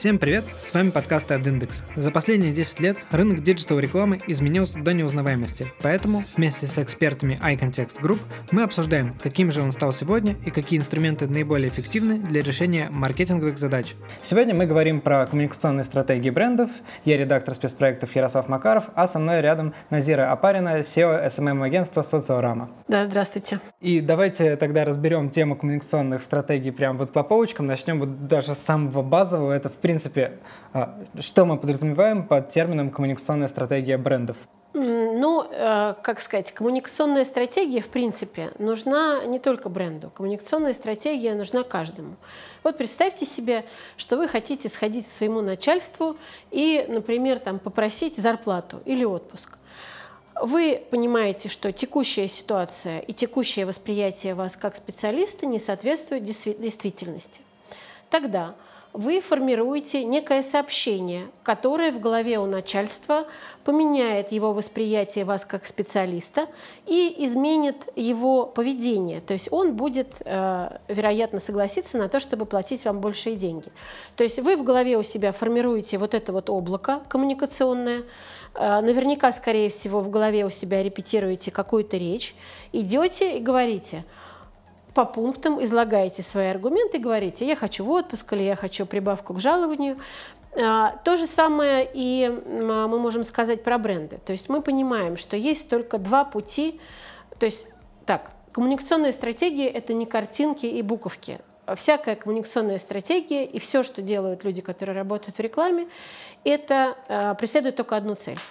Всем 0.00 0.18
привет, 0.18 0.46
с 0.56 0.72
вами 0.72 0.88
подкаст 0.88 1.30
от 1.30 1.46
Индекс. 1.46 1.84
За 1.94 2.10
последние 2.10 2.54
10 2.54 2.80
лет 2.80 2.96
рынок 3.10 3.42
digital 3.42 3.78
рекламы 3.78 4.18
изменился 4.26 4.78
до 4.78 4.94
неузнаваемости, 4.94 5.66
поэтому 5.82 6.24
вместе 6.38 6.66
с 6.66 6.78
экспертами 6.78 7.38
iContext 7.44 8.00
Group 8.00 8.18
мы 8.50 8.62
обсуждаем, 8.62 9.14
каким 9.22 9.52
же 9.52 9.60
он 9.60 9.72
стал 9.72 9.92
сегодня 9.92 10.36
и 10.46 10.50
какие 10.50 10.78
инструменты 10.78 11.26
наиболее 11.26 11.68
эффективны 11.68 12.16
для 12.16 12.40
решения 12.40 12.88
маркетинговых 12.90 13.58
задач. 13.58 13.94
Сегодня 14.22 14.54
мы 14.54 14.64
говорим 14.64 15.02
про 15.02 15.26
коммуникационные 15.26 15.84
стратегии 15.84 16.30
брендов. 16.30 16.70
Я 17.04 17.18
редактор 17.18 17.52
спецпроектов 17.52 18.16
Ярослав 18.16 18.48
Макаров, 18.48 18.84
а 18.94 19.06
со 19.06 19.18
мной 19.18 19.42
рядом 19.42 19.74
Назира 19.90 20.32
Апарина, 20.32 20.78
CEO 20.78 21.26
SMM-агентства 21.26 22.00
Социорама. 22.00 22.70
Да, 22.88 23.04
здравствуйте. 23.04 23.60
И 23.82 24.00
давайте 24.00 24.56
тогда 24.56 24.86
разберем 24.86 25.28
тему 25.28 25.56
коммуникационных 25.56 26.22
стратегий 26.22 26.70
прямо 26.70 27.00
вот 27.00 27.12
по 27.12 27.22
полочкам. 27.22 27.66
Начнем 27.66 28.00
вот 28.00 28.26
даже 28.28 28.54
с 28.54 28.58
самого 28.60 29.02
базового. 29.02 29.52
Это, 29.52 29.68
в 29.68 29.74
принципе, 29.74 29.89
а, 30.72 31.02
что 31.18 31.44
мы 31.44 31.56
подразумеваем 31.56 32.26
под 32.26 32.48
термином 32.48 32.90
коммуникационная 32.90 33.48
стратегия 33.48 33.98
брендов? 33.98 34.36
Ну, 34.72 35.44
э, 35.50 35.94
как 36.00 36.20
сказать, 36.20 36.52
коммуникационная 36.52 37.24
стратегия, 37.24 37.80
в 37.80 37.88
принципе, 37.88 38.52
нужна 38.60 39.24
не 39.24 39.40
только 39.40 39.68
бренду. 39.68 40.10
Коммуникационная 40.10 40.74
стратегия 40.74 41.34
нужна 41.34 41.64
каждому. 41.64 42.14
Вот 42.62 42.78
представьте 42.78 43.26
себе, 43.26 43.64
что 43.96 44.16
вы 44.16 44.28
хотите 44.28 44.68
сходить 44.68 45.08
к 45.08 45.12
своему 45.12 45.40
начальству 45.40 46.16
и, 46.52 46.84
например, 46.88 47.40
там, 47.40 47.58
попросить 47.58 48.16
зарплату 48.16 48.80
или 48.84 49.04
отпуск. 49.04 49.58
Вы 50.40 50.82
понимаете, 50.90 51.48
что 51.48 51.72
текущая 51.72 52.28
ситуация 52.28 53.00
и 53.00 53.12
текущее 53.12 53.66
восприятие 53.66 54.34
вас 54.34 54.56
как 54.56 54.76
специалиста 54.76 55.46
не 55.46 55.58
соответствует 55.58 56.24
действительности. 56.24 57.40
Тогда 58.08 58.54
вы 58.92 59.20
формируете 59.20 60.04
некое 60.04 60.42
сообщение, 60.42 61.28
которое 61.44 61.92
в 61.92 62.00
голове 62.00 62.38
у 62.38 62.46
начальства 62.46 63.26
поменяет 63.64 64.32
его 64.32 64.52
восприятие 64.52 65.24
вас 65.24 65.44
как 65.44 65.64
специалиста 65.66 66.46
и 66.86 67.14
изменит 67.18 67.76
его 67.94 68.46
поведение. 68.46 69.20
То 69.20 69.32
есть 69.32 69.48
он 69.52 69.74
будет, 69.76 70.08
э, 70.24 70.78
вероятно, 70.88 71.38
согласиться 71.38 71.98
на 71.98 72.08
то, 72.08 72.18
чтобы 72.18 72.46
платить 72.46 72.84
вам 72.84 73.00
большие 73.00 73.36
деньги. 73.36 73.68
То 74.16 74.24
есть 74.24 74.40
вы 74.40 74.56
в 74.56 74.64
голове 74.64 74.98
у 74.98 75.04
себя 75.04 75.30
формируете 75.30 75.96
вот 75.98 76.14
это 76.14 76.32
вот 76.32 76.50
облако 76.50 77.00
коммуникационное, 77.08 78.02
э, 78.54 78.80
наверняка, 78.80 79.32
скорее 79.32 79.70
всего, 79.70 80.00
в 80.00 80.10
голове 80.10 80.44
у 80.44 80.50
себя 80.50 80.82
репетируете 80.82 81.52
какую-то 81.52 81.96
речь, 81.96 82.34
идете 82.72 83.38
и 83.38 83.40
говорите– 83.40 84.04
по 84.94 85.04
пунктам 85.04 85.62
излагаете 85.62 86.22
свои 86.22 86.46
аргументы, 86.46 86.98
говорите, 86.98 87.46
я 87.46 87.56
хочу 87.56 87.84
в 87.84 87.90
отпуск 87.90 88.32
или 88.32 88.42
я 88.42 88.56
хочу 88.56 88.86
прибавку 88.86 89.34
к 89.34 89.40
жалованию. 89.40 89.98
А, 90.60 90.96
то 91.04 91.16
же 91.16 91.26
самое 91.26 91.88
и 91.92 92.28
мы 92.28 92.98
можем 92.98 93.24
сказать 93.24 93.62
про 93.62 93.78
бренды. 93.78 94.18
То 94.24 94.32
есть 94.32 94.48
мы 94.48 94.62
понимаем, 94.62 95.16
что 95.16 95.36
есть 95.36 95.70
только 95.70 95.98
два 95.98 96.24
пути. 96.24 96.80
То 97.38 97.46
есть 97.46 97.68
так, 98.04 98.32
коммуникационная 98.52 99.12
стратегия– 99.12 99.68
это 99.68 99.94
не 99.94 100.06
картинки 100.06 100.66
и 100.66 100.82
буковки. 100.82 101.38
Всякая 101.76 102.16
коммуникационная 102.16 102.78
стратегия 102.78 103.44
и 103.44 103.60
все, 103.60 103.84
что 103.84 104.02
делают 104.02 104.42
люди, 104.42 104.60
которые 104.60 104.96
работают 104.96 105.36
в 105.36 105.40
рекламе, 105.40 105.86
это 106.42 106.96
а, 107.08 107.34
преследует 107.34 107.76
только 107.76 107.96
одну 107.96 108.16
цель– 108.16 108.38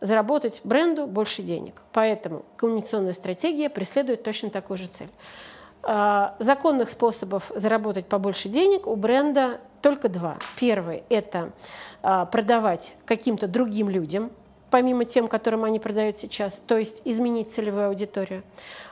заработать 0.00 0.62
бренду 0.64 1.06
больше 1.06 1.42
денег. 1.42 1.74
Поэтому 1.92 2.44
коммуникационная 2.56 3.12
стратегия 3.12 3.68
преследует 3.68 4.22
точно 4.22 4.48
такую 4.48 4.78
же 4.78 4.88
цель. 4.88 5.10
А, 5.84 6.36
законных 6.38 6.90
способов 6.90 7.50
заработать 7.54 8.06
побольше 8.06 8.48
денег 8.48 8.86
у 8.86 8.94
бренда 8.94 9.60
только 9.80 10.08
два. 10.08 10.36
Первый– 10.58 11.02
это 11.08 11.50
а, 12.02 12.24
продавать 12.26 12.94
каким-то 13.04 13.48
другим 13.48 13.88
людям, 13.88 14.30
помимо 14.70 15.04
тем, 15.04 15.26
которым 15.26 15.64
они 15.64 15.80
продают 15.80 16.18
сейчас, 16.18 16.62
то 16.66 16.76
есть 16.78 17.02
изменить 17.04 17.52
целевую 17.52 17.88
аудиторию. 17.88 18.44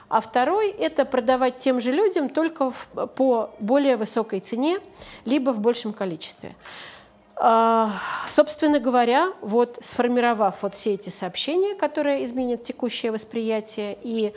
А 0.09 0.21
второй– 0.21 0.71
это 0.78 1.05
продавать 1.05 1.59
тем 1.59 1.81
же 1.81 1.93
людям 1.93 2.28
только 2.28 2.73
в, 2.73 2.89
по 3.15 3.51
более 3.61 3.97
высокой 3.97 4.41
цене, 4.41 4.81
либо 5.25 5.51
в 5.51 5.61
большем 5.61 5.93
количестве. 5.93 6.57
А, 7.37 7.93
собственно 8.28 8.81
говоря, 8.81 9.33
вот 9.41 9.78
сформировав 9.81 10.57
вот 10.62 10.75
все 10.75 10.95
эти 10.95 11.11
сообщения, 11.11 11.77
которые 11.77 12.25
изменят 12.25 12.65
текущее 12.65 13.12
восприятие 13.12 13.97
и 14.03 14.34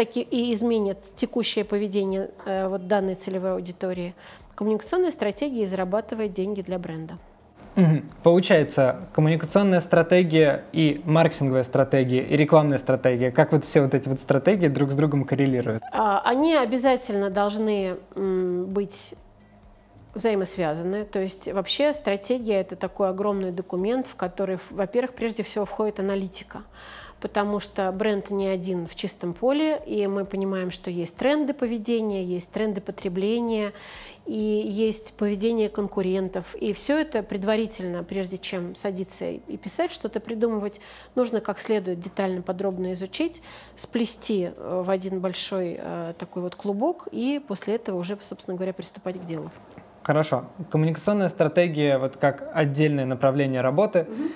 таки 0.00 0.22
и 0.22 0.54
изменят 0.54 0.96
текущее 1.16 1.62
поведение 1.62 2.30
э, 2.46 2.68
вот 2.68 2.88
данной 2.88 3.16
целевой 3.16 3.52
аудитории, 3.52 4.14
коммуникационная 4.54 5.10
стратегия 5.10 5.66
зарабатывает 5.66 6.32
деньги 6.32 6.62
для 6.62 6.78
бренда. 6.78 7.18
Получается, 8.22 9.08
коммуникационная 9.12 9.80
стратегия 9.80 10.64
и 10.72 11.02
маркетинговая 11.04 11.64
стратегия 11.64 12.22
и 12.22 12.34
рекламная 12.34 12.78
стратегия, 12.78 13.30
как 13.30 13.52
вот 13.52 13.64
все 13.66 13.82
вот 13.82 13.92
эти 13.92 14.08
вот 14.08 14.20
стратегии 14.20 14.68
друг 14.68 14.90
с 14.90 14.94
другом 14.94 15.24
коррелируют? 15.24 15.82
А, 15.92 16.22
они 16.24 16.54
обязательно 16.54 17.28
должны 17.28 17.96
быть 18.14 19.14
взаимосвязаны. 20.14 21.04
То 21.04 21.20
есть 21.20 21.52
вообще 21.52 21.92
стратегия– 21.92 22.60
это 22.62 22.74
такой 22.74 23.10
огромный 23.10 23.52
документ, 23.52 24.06
в 24.06 24.16
который, 24.16 24.58
во-первых, 24.70 25.12
прежде 25.14 25.42
всего 25.42 25.66
входит 25.66 26.00
аналитика 26.00 26.62
потому 27.20 27.60
что 27.60 27.90
бренд 27.92 28.30
не 28.30 28.48
один 28.48 28.86
в 28.86 28.94
чистом 28.94 29.34
поле, 29.34 29.80
и 29.86 30.06
мы 30.06 30.24
понимаем, 30.24 30.70
что 30.70 30.90
есть 30.90 31.16
тренды 31.16 31.54
поведения, 31.54 32.24
есть 32.24 32.50
тренды 32.50 32.80
потребления, 32.80 33.72
и 34.26 34.62
есть 34.64 35.14
поведение 35.14 35.68
конкурентов. 35.68 36.54
И 36.54 36.72
все 36.72 37.00
это 37.00 37.22
предварительно, 37.22 38.04
прежде 38.04 38.38
чем 38.38 38.76
садиться 38.76 39.24
и 39.26 39.56
писать, 39.56 39.92
что-то 39.92 40.20
придумывать, 40.20 40.80
нужно 41.14 41.40
как 41.40 41.58
следует 41.58 42.00
детально, 42.00 42.42
подробно 42.42 42.92
изучить, 42.92 43.42
сплести 43.76 44.50
э, 44.54 44.82
в 44.84 44.90
один 44.90 45.20
большой 45.20 45.78
э, 45.80 46.14
такой 46.18 46.42
вот 46.42 46.54
клубок, 46.54 47.08
и 47.10 47.42
после 47.46 47.74
этого 47.74 47.98
уже, 47.98 48.16
собственно 48.20 48.56
говоря, 48.56 48.72
приступать 48.72 49.20
к 49.20 49.24
делу. 49.24 49.50
Хорошо. 50.02 50.46
Коммуникационная 50.70 51.28
стратегия, 51.28 51.98
вот 51.98 52.16
как 52.16 52.50
отдельное 52.54 53.04
направление 53.04 53.60
работы, 53.60 54.00
mm-hmm. 54.00 54.32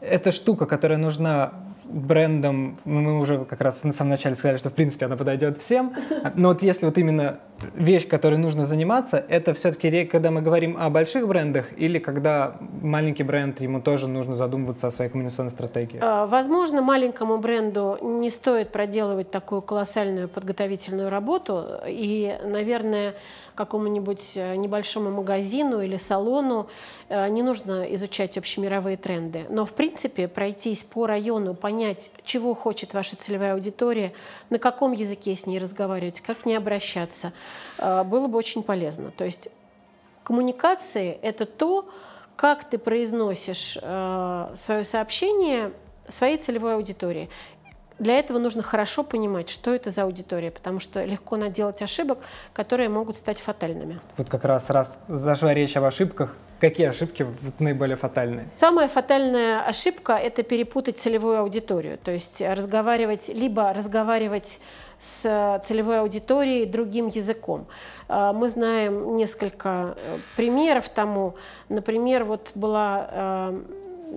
Это 0.00 0.32
штука, 0.32 0.66
которая 0.66 0.98
нужна 0.98 1.52
брендом, 1.84 2.78
мы 2.84 3.18
уже 3.20 3.44
как 3.44 3.60
раз 3.60 3.84
на 3.84 3.92
самом 3.92 4.10
начале 4.10 4.34
сказали, 4.34 4.56
что 4.58 4.70
в 4.70 4.74
принципе 4.74 5.06
она 5.06 5.16
подойдет 5.16 5.56
всем, 5.56 5.94
но 6.34 6.48
вот 6.48 6.62
если 6.62 6.86
вот 6.86 6.98
именно 6.98 7.38
вещь, 7.74 8.06
которой 8.08 8.38
нужно 8.38 8.64
заниматься, 8.64 9.24
это 9.28 9.54
все-таки 9.54 10.04
когда 10.04 10.30
мы 10.30 10.42
говорим 10.42 10.76
о 10.78 10.90
больших 10.90 11.26
брендах 11.26 11.66
или 11.78 11.98
когда 11.98 12.56
маленький 12.82 13.22
бренд, 13.22 13.60
ему 13.60 13.80
тоже 13.80 14.08
нужно 14.08 14.34
задумываться 14.34 14.88
о 14.88 14.90
своей 14.90 15.10
коммуникационной 15.10 15.50
стратегии? 15.50 15.98
А, 16.02 16.26
возможно, 16.26 16.82
маленькому 16.82 17.38
бренду 17.38 17.98
не 18.02 18.30
стоит 18.30 18.70
проделывать 18.70 19.30
такую 19.30 19.62
колоссальную 19.62 20.28
подготовительную 20.28 21.08
работу, 21.08 21.64
и, 21.86 22.36
наверное, 22.44 23.14
какому-нибудь 23.56 24.32
э, 24.36 24.54
небольшому 24.54 25.10
магазину 25.10 25.82
или 25.82 25.96
салону 25.96 26.68
э, 27.08 27.28
не 27.28 27.42
нужно 27.42 27.82
изучать 27.94 28.38
общемировые 28.38 28.96
тренды. 28.96 29.46
Но, 29.48 29.64
в 29.64 29.72
принципе, 29.72 30.28
пройтись 30.28 30.84
по 30.84 31.06
району, 31.06 31.54
понять, 31.54 32.12
чего 32.24 32.54
хочет 32.54 32.94
ваша 32.94 33.16
целевая 33.16 33.54
аудитория, 33.54 34.12
на 34.50 34.60
каком 34.60 34.92
языке 34.92 35.34
с 35.34 35.46
ней 35.46 35.58
разговаривать, 35.58 36.20
как 36.20 36.42
к 36.42 36.46
ней 36.46 36.56
обращаться, 36.56 37.32
э, 37.78 38.04
было 38.04 38.28
бы 38.28 38.38
очень 38.38 38.62
полезно. 38.62 39.10
То 39.10 39.24
есть 39.24 39.48
коммуникации— 40.22 41.18
это 41.22 41.46
то, 41.46 41.88
как 42.36 42.64
ты 42.64 42.76
произносишь 42.76 43.78
свое 43.80 44.84
сообщение 44.84 45.72
своей 46.08 46.36
целевой 46.36 46.74
аудитории. 46.74 47.28
Для 47.98 48.18
этого 48.18 48.38
нужно 48.38 48.62
хорошо 48.62 49.04
понимать, 49.04 49.48
что 49.48 49.74
это 49.74 49.90
за 49.90 50.02
аудитория, 50.02 50.50
потому 50.50 50.80
что 50.80 51.04
легко 51.04 51.36
наделать 51.36 51.80
ошибок, 51.80 52.18
которые 52.52 52.90
могут 52.90 53.16
стать 53.16 53.40
фатальными. 53.40 54.00
Вот 54.18 54.28
как 54.28 54.44
раз 54.44 54.68
раз 54.70 54.98
зашла 55.08 55.54
речь 55.54 55.76
об 55.76 55.84
ошибках, 55.84 56.36
какие 56.60 56.88
ошибки 56.88 57.26
наиболее 57.58 57.96
фатальные? 57.96 58.48
Самая 58.58 58.88
фатальная 58.88 59.62
ошибка– 59.62 60.12
это 60.14 60.42
перепутать 60.42 60.98
целевую 60.98 61.38
аудиторию, 61.38 61.96
то 61.96 62.10
есть 62.10 62.42
разговаривать, 62.42 63.28
либо 63.28 63.72
разговаривать 63.72 64.60
с 65.00 65.62
целевой 65.66 66.00
аудиторией 66.00 66.66
другим 66.66 67.08
языком. 67.08 67.66
А, 68.08 68.32
мы 68.32 68.48
знаем 68.48 69.16
несколько 69.16 69.94
э, 69.96 70.16
примеров 70.36 70.88
тому. 70.88 71.36
Например, 71.68 72.24
вот 72.24 72.52
была 72.54 73.08
э, 73.10 73.60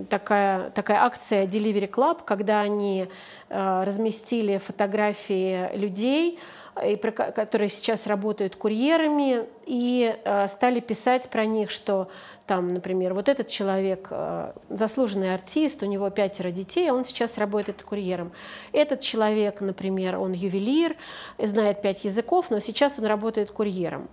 такая, 0.10 0.70
такая 0.72 1.04
акция 1.04 1.46
Delivery 1.46 1.90
Club, 1.90 2.20
когда 2.26 2.62
они 2.62 3.08
э, 3.50 3.84
разместили 3.84 4.58
фотографии 4.58 5.76
людей, 5.76 6.40
которые 6.76 7.70
сейчас 7.70 8.08
работают 8.08 8.56
курьерами, 8.56 9.46
и 9.66 10.16
э, 10.24 10.48
стали 10.48 10.80
писать 10.80 11.30
про 11.30 11.46
них, 11.46 11.72
что 11.72 12.10
там, 12.46 12.70
например, 12.70 13.14
вот 13.14 13.30
этот 13.30 13.48
человек 13.48 14.08
э, 14.12 14.54
заслуженный 14.70 15.34
артист, 15.34 15.84
у 15.84 15.86
него 15.86 16.10
пятеро 16.10 16.52
детей, 16.52 16.90
а 16.90 16.94
он 16.94 17.06
сейчас 17.06 17.38
работает 17.38 17.84
курьером. 17.84 18.32
Этот 18.72 19.02
человек, 19.02 19.62
например, 19.62 20.18
он 20.18 20.32
ювелир, 20.32 20.96
знает 21.38 21.82
пять 21.82 22.06
языков, 22.06 22.48
но 22.50 22.60
сейчас 22.60 22.98
он 23.00 23.06
работает 23.06 23.52
курьером. 23.52 24.10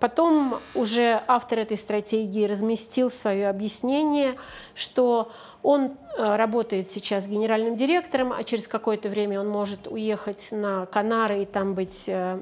Потом 0.00 0.54
уже 0.76 1.20
автор 1.26 1.58
этой 1.58 1.76
стратегии 1.76 2.44
разместил 2.46 3.10
свое 3.10 3.48
объяснение, 3.48 4.36
что 4.76 5.32
он 5.64 5.96
э, 6.16 6.36
работает 6.36 6.88
сейчас 6.88 7.26
генеральным 7.26 7.74
директором, 7.74 8.32
а 8.32 8.44
через 8.44 8.68
какое-то 8.68 9.08
время 9.08 9.40
он 9.40 9.48
может 9.48 9.88
уехать 9.88 10.48
на 10.52 10.86
Канары 10.86 11.42
и 11.42 11.46
там 11.46 11.74
быть 11.74 12.04
э, 12.06 12.40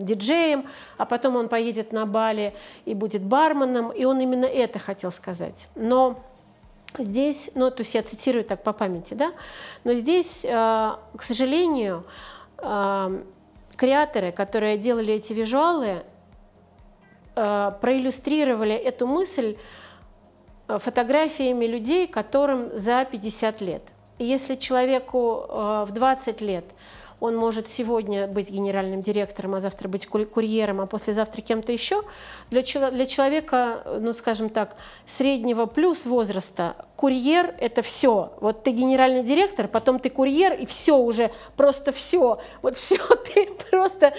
диджеем, 0.00 0.66
а 0.96 1.04
потом 1.04 1.36
он 1.36 1.48
поедет 1.48 1.92
на 1.92 2.06
Бали 2.06 2.54
и 2.86 2.94
будет 2.94 3.22
барменом, 3.22 3.90
и 3.90 4.04
он 4.04 4.18
именно 4.18 4.46
это 4.46 4.80
хотел 4.80 5.12
сказать. 5.12 5.68
Но 5.76 6.18
здесь, 6.98 7.52
ну, 7.54 7.70
то 7.70 7.82
есть 7.82 7.94
я 7.94 8.02
цитирую 8.02 8.42
так 8.42 8.64
по 8.64 8.72
памяти, 8.72 9.14
да, 9.14 9.30
но 9.84 9.92
здесь, 9.92 10.44
э, 10.44 10.48
к 10.48 11.22
сожалению, 11.22 12.04
креаторы, 13.76 14.32
которые 14.32 14.76
делали 14.76 15.14
эти 15.14 15.32
визуалы, 15.32 16.02
проиллюстрировали 17.80 18.74
эту 18.74 19.06
мысль 19.06 19.56
Э, 20.70 20.78
фотографиями 20.78 21.66
людей, 21.66 22.06
которым 22.06 22.78
за 22.78 23.04
50 23.04 23.60
лет. 23.60 23.82
И 24.18 24.24
если 24.24 24.54
человеку 24.54 25.46
э, 25.48 25.84
в 25.88 25.92
20 25.92 26.40
лет 26.40 26.64
он 27.18 27.36
может 27.36 27.68
сегодня 27.68 28.26
быть 28.26 28.50
генеральным 28.50 29.02
директором, 29.02 29.54
а 29.54 29.60
завтра 29.60 29.88
быть 29.88 30.06
курьером, 30.06 30.80
а 30.80 30.86
послезавтра 30.86 31.42
кем-то 31.42 31.70
еще, 31.70 32.02
для, 32.50 32.62
для 32.62 33.06
человека, 33.06 33.82
ну 34.00 34.14
скажем 34.14 34.48
так, 34.48 34.74
среднего 35.06 35.66
плюс 35.66 36.06
возраста 36.06 36.86
курьер– 37.00 37.54
это 37.58 37.80
все. 37.80 38.34
Вот 38.40 38.62
ты 38.62 38.72
генеральный 38.72 39.22
директор, 39.22 39.68
потом 39.68 40.00
ты 40.00 40.10
курьер, 40.10 40.52
и 40.52 40.66
все 40.66 40.98
уже, 40.98 41.30
просто 41.56 41.92
все. 41.92 42.40
Вот 42.60 42.76
все, 42.76 42.98
ты 43.34 43.48
просто, 43.70 44.12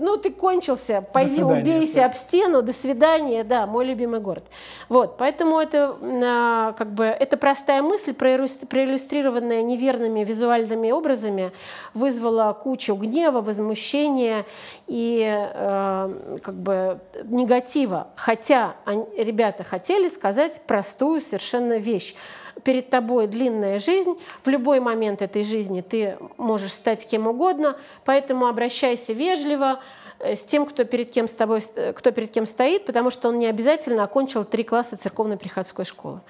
ну, 0.00 0.16
ты 0.16 0.32
кончился, 0.32 1.06
пойди 1.12 1.44
убейся 1.44 2.04
об 2.04 2.16
стену, 2.16 2.62
до 2.62 2.72
свидания, 2.72 3.44
да, 3.44 3.68
мой 3.68 3.84
любимый 3.84 4.18
город. 4.18 4.42
Вот, 4.88 5.18
поэтому 5.18 5.60
это, 5.60 5.96
а, 6.02 6.72
как 6.72 6.92
бы, 6.94 7.04
это 7.04 7.36
простая 7.36 7.80
мысль, 7.80 8.12
проиллюстрированная 8.12 9.62
неверными 9.62 10.24
визуальными 10.24 10.90
образами, 10.90 11.52
вызвала 11.94 12.52
кучу 12.54 12.96
гнева, 12.96 13.40
возмущения 13.40 14.44
и 14.88 15.22
э, 15.54 16.38
как 16.42 16.54
бы 16.54 16.98
негатива. 17.24 18.08
Хотя 18.16 18.74
ребята 19.16 19.62
хотели 19.62 20.08
сказать 20.08 20.60
простую 20.66 21.20
совершенно 21.20 21.78
вещь 21.78 22.15
перед 22.64 22.90
тобой 22.90 23.26
длинная 23.26 23.78
жизнь, 23.78 24.18
в 24.44 24.48
любой 24.48 24.80
момент 24.80 25.22
этой 25.22 25.44
жизни 25.44 25.82
ты 25.82 26.16
можешь 26.36 26.72
стать 26.72 27.06
кем 27.06 27.26
угодно, 27.26 27.76
поэтому 28.04 28.46
обращайся 28.46 29.12
вежливо 29.12 29.80
э, 30.18 30.34
с 30.36 30.42
тем, 30.42 30.66
кто 30.66 30.84
перед 30.84 31.10
кем, 31.10 31.28
с 31.28 31.32
тобой, 31.32 31.60
э, 31.74 31.92
кто 31.92 32.10
перед 32.12 32.30
кем 32.30 32.46
стоит, 32.46 32.86
потому 32.86 33.10
что 33.10 33.28
он 33.28 33.38
не 33.38 33.46
обязательно 33.46 34.04
окончил 34.04 34.44
три 34.44 34.62
класса 34.64 34.96
церковно-приходской 34.96 35.84
школы. 35.84 36.20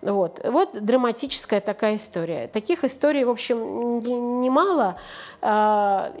Вот. 0.00 0.40
вот 0.44 0.80
драматическая 0.80 1.60
такая 1.60 1.96
история. 1.96 2.46
Таких 2.46 2.84
историй, 2.84 3.24
в 3.24 3.30
общем, 3.30 4.00
немало. 4.40 4.96
А, 5.40 6.12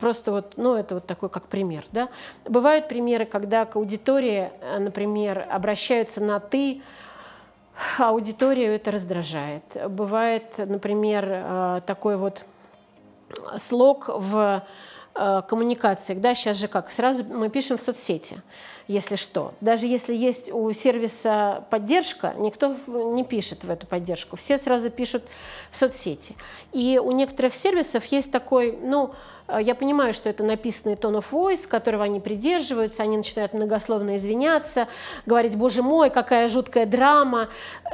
просто 0.00 0.32
вот, 0.32 0.54
ну, 0.56 0.74
это 0.74 0.96
вот 0.96 1.06
такой 1.06 1.28
как 1.28 1.46
пример. 1.46 1.84
Да? 1.92 2.08
Бывают 2.48 2.88
примеры, 2.88 3.24
когда 3.24 3.64
к 3.64 3.76
аудитории, 3.76 4.50
э, 4.60 4.78
например, 4.78 5.46
обращаются 5.50 6.20
на 6.22 6.40
«ты», 6.40 6.82
аудиторию 7.98 8.74
это 8.74 8.90
раздражает. 8.90 9.62
Бывает, 9.88 10.44
например, 10.58 11.24
э, 11.28 11.80
такой 11.86 12.16
вот 12.16 12.44
слог 13.56 14.08
в 14.08 14.62
э, 15.14 15.42
коммуникациях, 15.48 16.20
да, 16.20 16.34
сейчас 16.34 16.56
же 16.56 16.68
как, 16.68 16.90
сразу 16.90 17.24
мы 17.24 17.48
пишем 17.48 17.78
в 17.78 17.82
соцсети 17.82 18.36
если 18.88 19.16
что. 19.16 19.54
Даже 19.60 19.86
если 19.86 20.14
есть 20.14 20.50
у 20.52 20.72
сервиса 20.72 21.64
поддержка, 21.70 22.34
никто 22.38 22.74
не 22.86 23.24
пишет 23.24 23.64
в 23.64 23.70
эту 23.70 23.86
поддержку. 23.86 24.36
Все 24.36 24.58
сразу 24.58 24.90
пишут 24.90 25.22
в 25.70 25.76
соцсети. 25.76 26.34
И 26.72 27.00
у 27.02 27.12
некоторых 27.12 27.54
сервисов 27.54 28.04
есть 28.06 28.32
такой, 28.32 28.78
ну, 28.82 29.14
э, 29.48 29.58
я 29.62 29.74
понимаю, 29.74 30.14
что 30.14 30.28
это 30.28 30.42
написанный 30.42 30.96
tone 30.96 31.18
of 31.18 31.26
voice, 31.30 31.66
которого 31.66 32.04
они 32.04 32.20
придерживаются, 32.20 33.02
они 33.02 33.16
начинают 33.16 33.52
многословно 33.52 34.16
извиняться, 34.16 34.88
говорить, 35.26 35.56
боже 35.56 35.82
мой, 35.82 36.10
какая 36.10 36.48
жуткая 36.48 36.86
драма. 36.86 37.48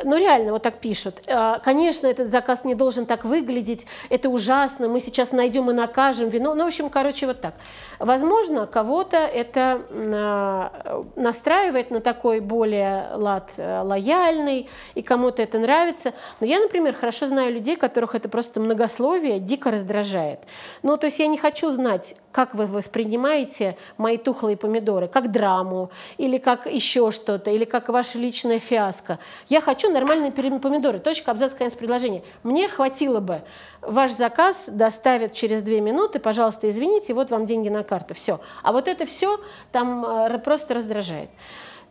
Ну, 0.04 0.16
реально, 0.16 0.52
вот 0.52 0.62
так 0.62 0.78
пишут. 0.78 1.16
Э, 1.26 1.58
конечно, 1.62 2.06
этот 2.06 2.30
заказ 2.30 2.64
не 2.64 2.74
должен 2.74 3.06
так 3.06 3.24
выглядеть, 3.24 3.86
это 4.08 4.28
ужасно, 4.28 4.88
мы 4.88 5.00
сейчас 5.00 5.32
найдем 5.32 5.70
и 5.70 5.74
накажем 5.74 6.28
вину. 6.28 6.54
Ну, 6.54 6.64
в 6.64 6.68
общем, 6.68 6.90
короче, 6.90 7.26
вот 7.26 7.40
так. 7.40 7.54
Возможно, 7.98 8.66
кого-то 8.66 9.16
это 9.16 9.82
э, 9.90 10.77
настраивает 11.16 11.90
на 11.90 12.00
такой 12.00 12.40
более 12.40 13.10
лад 13.14 13.50
э, 13.56 13.82
лояльный, 13.82 14.68
и 14.94 15.02
кому-то 15.02 15.42
это 15.42 15.58
нравится. 15.58 16.12
Но 16.40 16.46
я, 16.46 16.60
например, 16.60 16.94
хорошо 16.94 17.26
знаю 17.26 17.52
людей, 17.52 17.76
которых 17.76 18.14
это 18.14 18.28
просто 18.28 18.60
многословие 18.60 19.38
дико 19.40 19.70
раздражает. 19.70 20.40
Ну, 20.82 20.96
то 20.96 21.06
есть 21.06 21.18
я 21.18 21.26
не 21.26 21.38
хочу 21.38 21.70
знать, 21.70 22.16
как 22.38 22.54
вы 22.54 22.66
воспринимаете 22.66 23.76
мои 23.96 24.16
тухлые 24.16 24.56
помидоры, 24.56 25.08
как 25.08 25.32
драму, 25.32 25.90
или 26.18 26.38
как 26.38 26.66
еще 26.66 27.10
что-то, 27.10 27.50
или 27.50 27.64
как 27.64 27.88
ваша 27.88 28.16
личная 28.16 28.60
фиаско. 28.60 29.18
Я 29.48 29.60
хочу 29.60 29.90
нормальные 29.90 30.30
помидоры. 30.30 31.00
Точка, 31.00 31.32
абзац, 31.32 31.52
конец 31.52 31.74
предложения. 31.74 32.22
Мне 32.44 32.68
хватило 32.68 33.18
бы. 33.18 33.42
Ваш 33.80 34.12
заказ 34.12 34.66
доставят 34.68 35.32
через 35.32 35.62
две 35.62 35.80
минуты, 35.80 36.20
пожалуйста, 36.20 36.70
извините, 36.70 37.12
вот 37.12 37.32
вам 37.32 37.44
деньги 37.44 37.70
на 37.70 37.82
карту. 37.82 38.14
Все. 38.14 38.38
А 38.62 38.70
вот 38.70 38.86
это 38.86 39.04
все 39.04 39.40
там 39.72 40.06
э, 40.06 40.38
просто 40.38 40.74
раздражает. 40.74 41.30